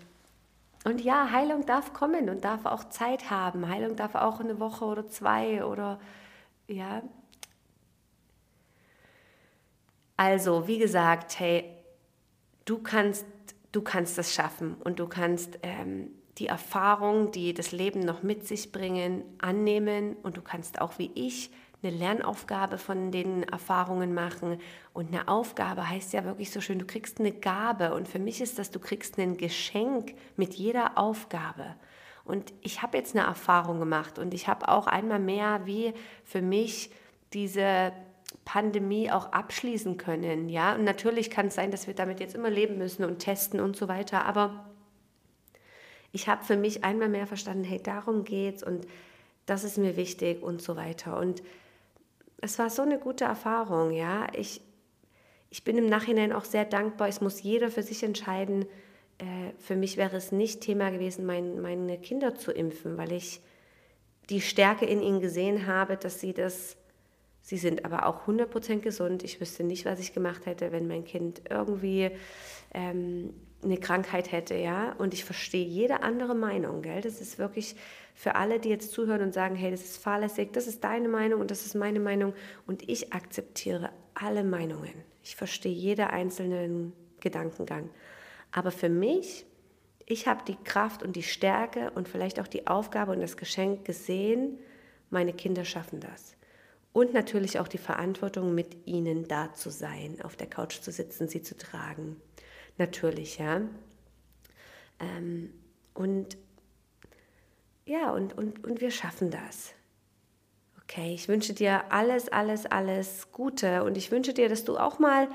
und 0.84 1.00
ja, 1.00 1.30
Heilung 1.30 1.66
darf 1.66 1.92
kommen 1.92 2.28
und 2.28 2.44
darf 2.44 2.66
auch 2.66 2.88
Zeit 2.90 3.30
haben. 3.30 3.68
Heilung 3.68 3.96
darf 3.96 4.14
auch 4.14 4.40
eine 4.40 4.60
Woche 4.60 4.84
oder 4.84 5.08
zwei 5.08 5.64
oder 5.64 6.00
ja. 6.66 7.02
Also, 10.16 10.68
wie 10.68 10.78
gesagt, 10.78 11.38
hey, 11.40 11.64
du 12.64 12.78
kannst, 12.78 13.26
du 13.72 13.82
kannst 13.82 14.18
das 14.18 14.34
schaffen 14.34 14.74
und 14.84 14.98
du 14.98 15.08
kannst 15.08 15.58
ähm, 15.62 16.10
die 16.38 16.46
Erfahrung, 16.46 17.32
die 17.32 17.54
das 17.54 17.72
Leben 17.72 18.00
noch 18.00 18.22
mit 18.22 18.46
sich 18.46 18.72
bringen, 18.72 19.24
annehmen 19.38 20.16
und 20.22 20.36
du 20.36 20.42
kannst 20.42 20.80
auch 20.80 20.98
wie 20.98 21.10
ich 21.14 21.50
eine 21.82 21.96
Lernaufgabe 21.96 22.78
von 22.78 23.10
den 23.10 23.42
Erfahrungen 23.44 24.14
machen. 24.14 24.60
Und 24.92 25.08
eine 25.08 25.28
Aufgabe 25.28 25.88
heißt 25.88 26.12
ja 26.12 26.24
wirklich 26.24 26.50
so 26.50 26.60
schön, 26.60 26.78
du 26.78 26.86
kriegst 26.86 27.18
eine 27.18 27.32
Gabe. 27.32 27.94
Und 27.94 28.08
für 28.08 28.18
mich 28.18 28.40
ist 28.40 28.58
das, 28.58 28.70
du 28.70 28.78
kriegst 28.78 29.18
ein 29.18 29.36
Geschenk 29.36 30.14
mit 30.36 30.54
jeder 30.54 30.96
Aufgabe. 30.96 31.76
Und 32.24 32.52
ich 32.60 32.82
habe 32.82 32.96
jetzt 32.98 33.16
eine 33.16 33.26
Erfahrung 33.26 33.80
gemacht 33.80 34.18
und 34.18 34.32
ich 34.32 34.46
habe 34.46 34.68
auch 34.68 34.86
einmal 34.86 35.18
mehr 35.18 35.62
wie 35.64 35.92
für 36.24 36.40
mich 36.40 36.92
diese 37.32 37.92
Pandemie 38.44 39.10
auch 39.10 39.32
abschließen 39.32 39.96
können. 39.96 40.48
Ja, 40.48 40.74
und 40.74 40.84
natürlich 40.84 41.30
kann 41.30 41.48
es 41.48 41.54
sein, 41.54 41.70
dass 41.70 41.86
wir 41.86 41.94
damit 41.94 42.20
jetzt 42.20 42.34
immer 42.34 42.50
leben 42.50 42.78
müssen 42.78 43.04
und 43.04 43.18
testen 43.18 43.60
und 43.60 43.76
so 43.76 43.88
weiter. 43.88 44.24
Aber 44.24 44.66
ich 46.12 46.28
habe 46.28 46.44
für 46.44 46.56
mich 46.56 46.84
einmal 46.84 47.08
mehr 47.08 47.26
verstanden, 47.26 47.64
hey, 47.64 47.82
darum 47.82 48.24
geht's 48.24 48.62
und 48.62 48.86
das 49.46 49.64
ist 49.64 49.78
mir 49.78 49.96
wichtig 49.96 50.42
und 50.42 50.62
so 50.62 50.76
weiter. 50.76 51.18
Und 51.18 51.42
es 52.42 52.58
war 52.58 52.68
so 52.68 52.82
eine 52.82 52.98
gute 52.98 53.24
Erfahrung, 53.24 53.92
ja. 53.92 54.26
Ich, 54.34 54.60
ich 55.48 55.64
bin 55.64 55.78
im 55.78 55.86
Nachhinein 55.86 56.32
auch 56.32 56.44
sehr 56.44 56.64
dankbar. 56.64 57.08
Es 57.08 57.20
muss 57.20 57.40
jeder 57.40 57.70
für 57.70 57.84
sich 57.84 58.02
entscheiden. 58.02 58.66
Äh, 59.18 59.52
für 59.58 59.76
mich 59.76 59.96
wäre 59.96 60.16
es 60.16 60.32
nicht 60.32 60.60
Thema 60.60 60.90
gewesen, 60.90 61.24
mein, 61.24 61.60
meine 61.60 61.98
Kinder 61.98 62.34
zu 62.34 62.50
impfen, 62.50 62.98
weil 62.98 63.12
ich 63.12 63.40
die 64.28 64.40
Stärke 64.40 64.84
in 64.84 65.00
ihnen 65.00 65.20
gesehen 65.20 65.68
habe, 65.68 65.96
dass 65.96 66.18
sie 66.18 66.32
das, 66.32 66.76
sie 67.42 67.58
sind 67.58 67.84
aber 67.84 68.06
auch 68.06 68.26
100% 68.26 68.80
gesund. 68.80 69.22
Ich 69.22 69.40
wüsste 69.40 69.62
nicht, 69.62 69.84
was 69.84 70.00
ich 70.00 70.12
gemacht 70.12 70.44
hätte, 70.44 70.72
wenn 70.72 70.88
mein 70.88 71.04
Kind 71.04 71.42
irgendwie 71.48 72.10
ähm, 72.74 73.34
eine 73.62 73.78
Krankheit 73.78 74.32
hätte, 74.32 74.54
ja. 74.54 74.92
Und 74.98 75.14
ich 75.14 75.24
verstehe 75.24 75.64
jede 75.64 76.02
andere 76.02 76.34
Meinung, 76.34 76.82
gell. 76.82 77.00
Das 77.00 77.20
ist 77.20 77.38
wirklich 77.38 77.76
für 78.14 78.34
alle, 78.34 78.60
die 78.60 78.68
jetzt 78.68 78.92
zuhören 78.92 79.22
und 79.22 79.34
sagen, 79.34 79.56
hey, 79.56 79.70
das 79.70 79.82
ist 79.82 80.02
fahrlässig, 80.02 80.52
das 80.52 80.66
ist 80.66 80.84
deine 80.84 81.08
Meinung 81.08 81.40
und 81.40 81.50
das 81.50 81.64
ist 81.64 81.74
meine 81.74 82.00
Meinung. 82.00 82.34
Und 82.66 82.88
ich 82.88 83.12
akzeptiere 83.12 83.90
alle 84.14 84.44
Meinungen. 84.44 84.94
Ich 85.22 85.36
verstehe 85.36 85.72
jeden 85.72 86.06
einzelnen 86.06 86.92
Gedankengang. 87.20 87.90
Aber 88.50 88.70
für 88.70 88.88
mich, 88.88 89.46
ich 90.06 90.26
habe 90.26 90.44
die 90.46 90.56
Kraft 90.64 91.02
und 91.02 91.16
die 91.16 91.22
Stärke 91.22 91.90
und 91.94 92.08
vielleicht 92.08 92.40
auch 92.40 92.48
die 92.48 92.66
Aufgabe 92.66 93.12
und 93.12 93.20
das 93.20 93.36
Geschenk 93.36 93.84
gesehen, 93.84 94.58
meine 95.10 95.32
Kinder 95.32 95.64
schaffen 95.64 96.00
das. 96.00 96.34
Und 96.92 97.14
natürlich 97.14 97.58
auch 97.58 97.68
die 97.68 97.78
Verantwortung, 97.78 98.54
mit 98.54 98.86
ihnen 98.86 99.26
da 99.26 99.54
zu 99.54 99.70
sein, 99.70 100.18
auf 100.22 100.36
der 100.36 100.48
Couch 100.48 100.80
zu 100.80 100.90
sitzen, 100.90 101.28
sie 101.28 101.40
zu 101.40 101.56
tragen. 101.56 102.20
Natürlich, 102.82 103.38
ja. 103.38 103.60
Ähm, 104.98 105.52
und 105.94 106.36
ja, 107.84 108.10
und, 108.10 108.36
und, 108.36 108.64
und 108.64 108.80
wir 108.80 108.90
schaffen 108.90 109.30
das. 109.30 109.72
Okay, 110.82 111.14
ich 111.14 111.28
wünsche 111.28 111.54
dir 111.54 111.92
alles, 111.92 112.28
alles, 112.28 112.66
alles 112.66 113.30
Gute 113.30 113.84
und 113.84 113.96
ich 113.96 114.10
wünsche 114.10 114.34
dir, 114.34 114.48
dass 114.48 114.64
du 114.64 114.78
auch 114.78 114.98
mal 114.98 115.28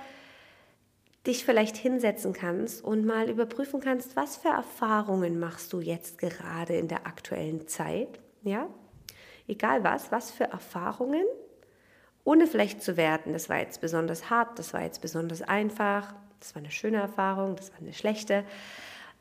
dich 1.25 1.45
vielleicht 1.45 1.77
hinsetzen 1.77 2.33
kannst 2.33 2.83
und 2.83 3.05
mal 3.05 3.29
überprüfen 3.29 3.79
kannst, 3.79 4.17
was 4.17 4.35
für 4.35 4.49
Erfahrungen 4.49 5.39
machst 5.39 5.71
du 5.71 5.79
jetzt 5.79 6.17
gerade 6.17 6.75
in 6.75 6.89
der 6.89 7.07
aktuellen 7.07 7.65
Zeit, 7.69 8.19
ja? 8.43 8.67
Egal 9.47 9.85
was, 9.85 10.11
was 10.11 10.31
für 10.31 10.43
Erfahrungen, 10.43 11.25
ohne 12.25 12.45
vielleicht 12.45 12.81
zu 12.81 12.97
werten, 12.97 13.31
das 13.31 13.47
war 13.47 13.59
jetzt 13.59 13.79
besonders 13.79 14.29
hart, 14.29 14.59
das 14.59 14.73
war 14.73 14.81
jetzt 14.81 15.01
besonders 15.01 15.41
einfach, 15.41 16.13
das 16.39 16.55
war 16.55 16.61
eine 16.61 16.71
schöne 16.71 16.97
Erfahrung, 16.97 17.55
das 17.55 17.71
war 17.71 17.79
eine 17.79 17.93
schlechte. 17.93 18.43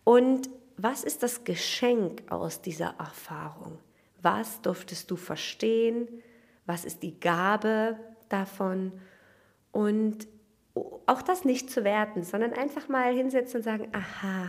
Und 0.04 0.48
was 0.76 1.04
ist 1.04 1.22
das 1.22 1.44
Geschenk 1.44 2.30
aus 2.30 2.60
dieser 2.60 2.94
Erfahrung? 2.98 3.78
Was 4.22 4.60
durftest 4.60 5.10
du 5.10 5.16
verstehen? 5.16 6.08
Was 6.66 6.84
ist 6.84 7.02
die 7.02 7.18
Gabe 7.18 7.96
davon? 8.28 8.92
Und 9.72 10.26
auch 11.06 11.22
das 11.22 11.44
nicht 11.44 11.70
zu 11.70 11.84
werten, 11.84 12.22
sondern 12.22 12.52
einfach 12.52 12.88
mal 12.88 13.14
hinsetzen 13.14 13.58
und 13.58 13.62
sagen, 13.62 13.88
aha, 13.92 14.48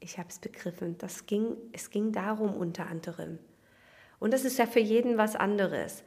ich 0.00 0.18
habe 0.18 0.28
es 0.28 0.38
begriffen. 0.38 0.98
Das 0.98 1.26
ging, 1.26 1.56
es 1.72 1.90
ging 1.90 2.12
darum 2.12 2.54
unter 2.54 2.86
anderem. 2.86 3.38
Und 4.18 4.32
das 4.32 4.44
ist 4.44 4.58
ja 4.58 4.66
für 4.66 4.80
jeden 4.80 5.16
was 5.16 5.36
anderes. 5.36 6.04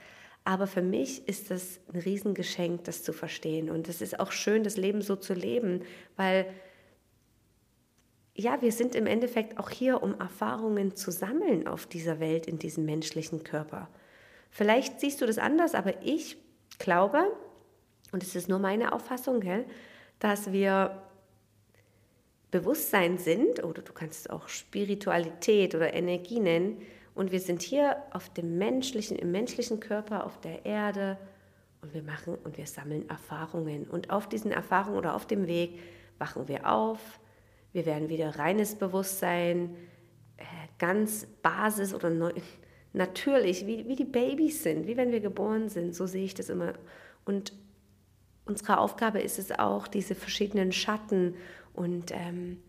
Aber 0.47 0.65
für 0.65 0.81
mich 0.81 1.27
ist 1.27 1.51
das 1.51 1.81
ein 1.93 1.99
Riesengeschenk, 1.99 2.85
das 2.85 3.03
zu 3.03 3.11
verstehen. 3.11 3.69
Und 3.69 3.89
es 3.89 3.99
ist 3.99 4.17
auch 4.17 4.31
schön, 4.31 4.63
das 4.63 4.77
Leben 4.77 5.01
so 5.01 5.17
zu 5.17 5.33
leben, 5.33 5.81
weil 6.15 6.45
ja, 8.33 8.61
wir 8.61 8.71
sind 8.71 8.95
im 8.95 9.07
Endeffekt 9.07 9.59
auch 9.59 9.69
hier, 9.69 10.01
um 10.01 10.17
Erfahrungen 10.17 10.95
zu 10.95 11.11
sammeln 11.11 11.67
auf 11.67 11.85
dieser 11.85 12.21
Welt, 12.21 12.47
in 12.47 12.59
diesem 12.59 12.85
menschlichen 12.85 13.43
Körper. 13.43 13.89
Vielleicht 14.49 15.01
siehst 15.01 15.19
du 15.19 15.25
das 15.25 15.37
anders, 15.37 15.75
aber 15.75 16.01
ich 16.01 16.37
glaube, 16.79 17.29
und 18.13 18.23
es 18.23 18.33
ist 18.33 18.47
nur 18.47 18.59
meine 18.59 18.93
Auffassung, 18.93 19.41
gell, 19.41 19.65
dass 20.19 20.53
wir 20.53 21.03
Bewusstsein 22.51 23.17
sind, 23.17 23.65
oder 23.65 23.81
du 23.81 23.91
kannst 23.91 24.21
es 24.21 24.29
auch 24.29 24.47
Spiritualität 24.47 25.75
oder 25.75 25.93
Energie 25.93 26.39
nennen, 26.39 26.81
und 27.17 27.31
wir 27.31 27.39
sind 27.39 27.63
hier 27.63 27.97
auf 28.11 28.29
dem 28.29 28.59
menschlichen, 28.59 29.17
im 29.17 29.31
menschlichen 29.31 29.79
Körper, 29.79 30.23
auf 30.23 30.39
der 30.39 30.65
Erde, 30.65 31.17
und 31.81 31.93
wir 31.93 32.03
machen 32.03 32.35
und 32.43 32.57
wir 32.57 32.67
sammeln 32.67 33.09
Erfahrungen. 33.09 33.85
Und 33.85 34.09
auf 34.11 34.29
diesen 34.29 34.51
Erfahrungen 34.51 34.97
oder 34.97 35.15
auf 35.15 35.25
dem 35.25 35.47
Weg 35.47 35.79
wachen 36.19 36.47
wir 36.47 36.71
auf, 36.71 37.19
wir 37.73 37.85
werden 37.85 38.09
wieder 38.09 38.37
reines 38.37 38.75
Bewusstsein, 38.75 39.75
äh, 40.37 40.43
ganz 40.77 41.27
Basis 41.41 41.93
oder 41.93 42.09
neu, 42.09 42.31
natürlich, 42.93 43.65
wie, 43.65 43.87
wie 43.87 43.95
die 43.95 44.05
Babys 44.05 44.63
sind, 44.63 44.87
wie 44.87 44.97
wenn 44.97 45.11
wir 45.11 45.19
geboren 45.19 45.69
sind, 45.69 45.95
so 45.95 46.05
sehe 46.05 46.23
ich 46.23 46.35
das 46.35 46.49
immer. 46.49 46.73
Und 47.25 47.53
unsere 48.45 48.77
Aufgabe 48.77 49.21
ist 49.21 49.39
es 49.39 49.51
auch, 49.57 49.87
diese 49.87 50.13
verschiedenen 50.13 50.71
Schatten 50.71 51.35
und 51.73 52.11
ähm, 52.11 52.61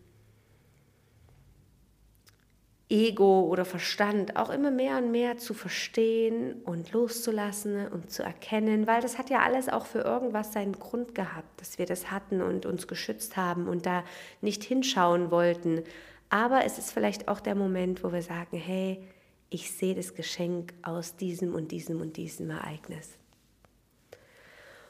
Ego 2.89 3.41
oder 3.41 3.65
Verstand 3.65 4.35
auch 4.35 4.49
immer 4.49 4.71
mehr 4.71 4.97
und 4.97 5.11
mehr 5.11 5.37
zu 5.37 5.53
verstehen 5.53 6.61
und 6.63 6.91
loszulassen 6.91 7.87
und 7.87 8.09
zu 8.11 8.23
erkennen, 8.23 8.87
weil 8.87 9.01
das 9.01 9.19
hat 9.19 9.29
ja 9.29 9.41
alles 9.41 9.69
auch 9.69 9.85
für 9.85 9.99
irgendwas 9.99 10.53
seinen 10.53 10.73
Grund 10.73 11.13
gehabt, 11.13 11.61
dass 11.61 11.77
wir 11.77 11.85
das 11.85 12.09
hatten 12.09 12.41
und 12.41 12.65
uns 12.65 12.87
geschützt 12.87 13.37
haben 13.37 13.67
und 13.67 13.85
da 13.85 14.03
nicht 14.41 14.63
hinschauen 14.63 15.29
wollten. 15.29 15.83
Aber 16.29 16.65
es 16.65 16.79
ist 16.79 16.91
vielleicht 16.91 17.27
auch 17.27 17.39
der 17.39 17.53
Moment, 17.53 18.03
wo 18.03 18.11
wir 18.11 18.23
sagen, 18.23 18.57
hey, 18.57 19.03
ich 19.51 19.71
sehe 19.71 19.93
das 19.93 20.15
Geschenk 20.15 20.73
aus 20.81 21.15
diesem 21.15 21.53
und 21.53 21.71
diesem 21.71 22.01
und 22.01 22.17
diesem 22.17 22.49
Ereignis. 22.49 23.17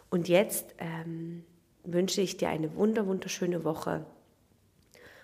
Und 0.09 0.29
jetzt 0.29 0.73
ähm, 0.77 1.43
wünsche 1.83 2.21
ich 2.21 2.37
dir 2.37 2.49
eine 2.49 2.75
wunder, 2.75 3.07
wunderschöne 3.07 3.63
Woche. 3.65 4.05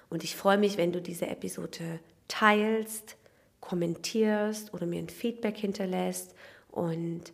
Und 0.09 0.23
ich 0.25 0.35
freue 0.35 0.57
mich, 0.57 0.77
wenn 0.77 0.91
du 0.91 1.01
diese 1.01 1.27
Episode 1.27 1.99
teilst, 2.27 3.17
kommentierst 3.59 4.73
oder 4.73 4.85
mir 4.85 4.99
ein 4.99 5.09
Feedback 5.09 5.57
hinterlässt 5.57 6.35
und, 6.69 7.33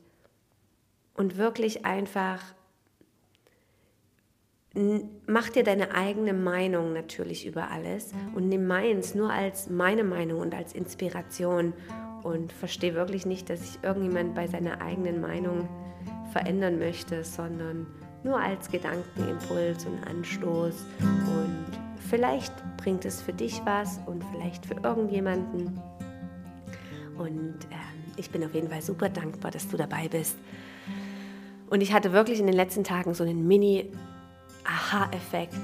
und 1.15 1.37
wirklich 1.37 1.85
einfach 1.85 2.41
mach 5.27 5.49
dir 5.49 5.63
deine 5.63 5.93
eigene 5.93 6.33
Meinung 6.33 6.93
natürlich 6.93 7.45
über 7.45 7.69
alles 7.71 8.11
und 8.35 8.47
nimm 8.47 8.67
meins 8.67 9.15
nur 9.15 9.31
als 9.31 9.69
meine 9.69 10.03
Meinung 10.03 10.39
und 10.39 10.55
als 10.55 10.73
Inspiration 10.73 11.73
und 12.23 12.53
verstehe 12.53 12.93
wirklich 12.93 13.25
nicht, 13.25 13.49
dass 13.49 13.61
ich 13.61 13.83
irgendjemand 13.83 14.35
bei 14.35 14.47
seiner 14.47 14.81
eigenen 14.81 15.19
Meinung 15.19 15.67
verändern 16.31 16.79
möchte, 16.79 17.23
sondern 17.23 17.87
nur 18.23 18.39
als 18.39 18.69
Gedankenimpuls 18.69 19.85
und 19.85 20.07
Anstoß. 20.07 20.85
Und 21.01 21.90
vielleicht 22.11 22.53
bringt 22.75 23.05
es 23.05 23.21
für 23.21 23.33
dich 23.33 23.61
was 23.63 24.01
und 24.05 24.21
vielleicht 24.25 24.65
für 24.65 24.75
irgendjemanden. 24.83 25.79
Und 27.17 27.55
ähm, 27.71 28.03
ich 28.17 28.29
bin 28.29 28.43
auf 28.43 28.53
jeden 28.53 28.69
Fall 28.69 28.81
super 28.81 29.07
dankbar, 29.07 29.49
dass 29.49 29.69
du 29.69 29.77
dabei 29.77 30.09
bist. 30.09 30.35
Und 31.69 31.79
ich 31.79 31.93
hatte 31.93 32.11
wirklich 32.11 32.41
in 32.41 32.47
den 32.47 32.55
letzten 32.55 32.83
Tagen 32.83 33.13
so 33.13 33.23
einen 33.23 33.47
Mini-Aha-Effekt 33.47 35.55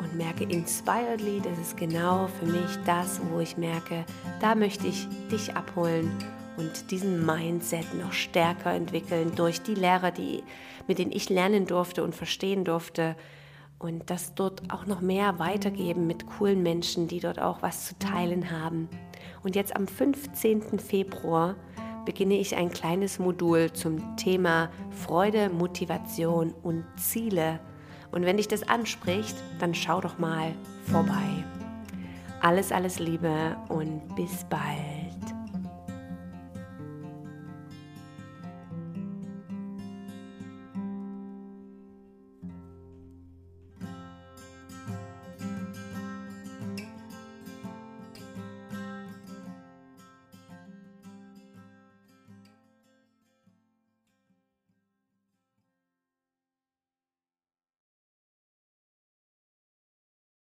und 0.00 0.14
merke, 0.16 0.44
inspiredly, 0.44 1.42
das 1.42 1.58
ist 1.58 1.76
genau 1.76 2.28
für 2.38 2.46
mich 2.46 2.78
das, 2.86 3.20
wo 3.32 3.40
ich 3.40 3.56
merke, 3.56 4.04
da 4.40 4.54
möchte 4.54 4.86
ich 4.86 5.08
dich 5.32 5.56
abholen 5.56 6.08
und 6.56 6.92
diesen 6.92 7.26
Mindset 7.26 7.92
noch 8.00 8.12
stärker 8.12 8.72
entwickeln 8.72 9.32
durch 9.34 9.60
die 9.60 9.74
Lehrer, 9.74 10.12
die, 10.12 10.44
mit 10.86 11.00
denen 11.00 11.10
ich 11.10 11.30
lernen 11.30 11.66
durfte 11.66 12.04
und 12.04 12.14
verstehen 12.14 12.62
durfte 12.62 13.16
und 13.84 14.08
das 14.08 14.34
dort 14.34 14.62
auch 14.72 14.86
noch 14.86 15.02
mehr 15.02 15.38
weitergeben 15.38 16.06
mit 16.06 16.26
coolen 16.26 16.62
Menschen, 16.62 17.06
die 17.06 17.20
dort 17.20 17.38
auch 17.38 17.60
was 17.60 17.84
zu 17.84 17.98
teilen 17.98 18.50
haben. 18.50 18.88
Und 19.42 19.56
jetzt 19.56 19.76
am 19.76 19.86
15. 19.86 20.78
Februar 20.78 21.54
beginne 22.06 22.38
ich 22.38 22.56
ein 22.56 22.70
kleines 22.70 23.18
Modul 23.18 23.70
zum 23.74 24.16
Thema 24.16 24.70
Freude, 24.90 25.50
Motivation 25.50 26.54
und 26.62 26.84
Ziele. 26.96 27.60
Und 28.10 28.24
wenn 28.24 28.38
dich 28.38 28.48
das 28.48 28.66
anspricht, 28.66 29.36
dann 29.58 29.74
schau 29.74 30.00
doch 30.00 30.18
mal 30.18 30.52
vorbei. 30.90 31.44
Alles, 32.40 32.72
alles 32.72 32.98
Liebe 32.98 33.54
und 33.68 34.16
bis 34.16 34.44
bald. 34.44 35.03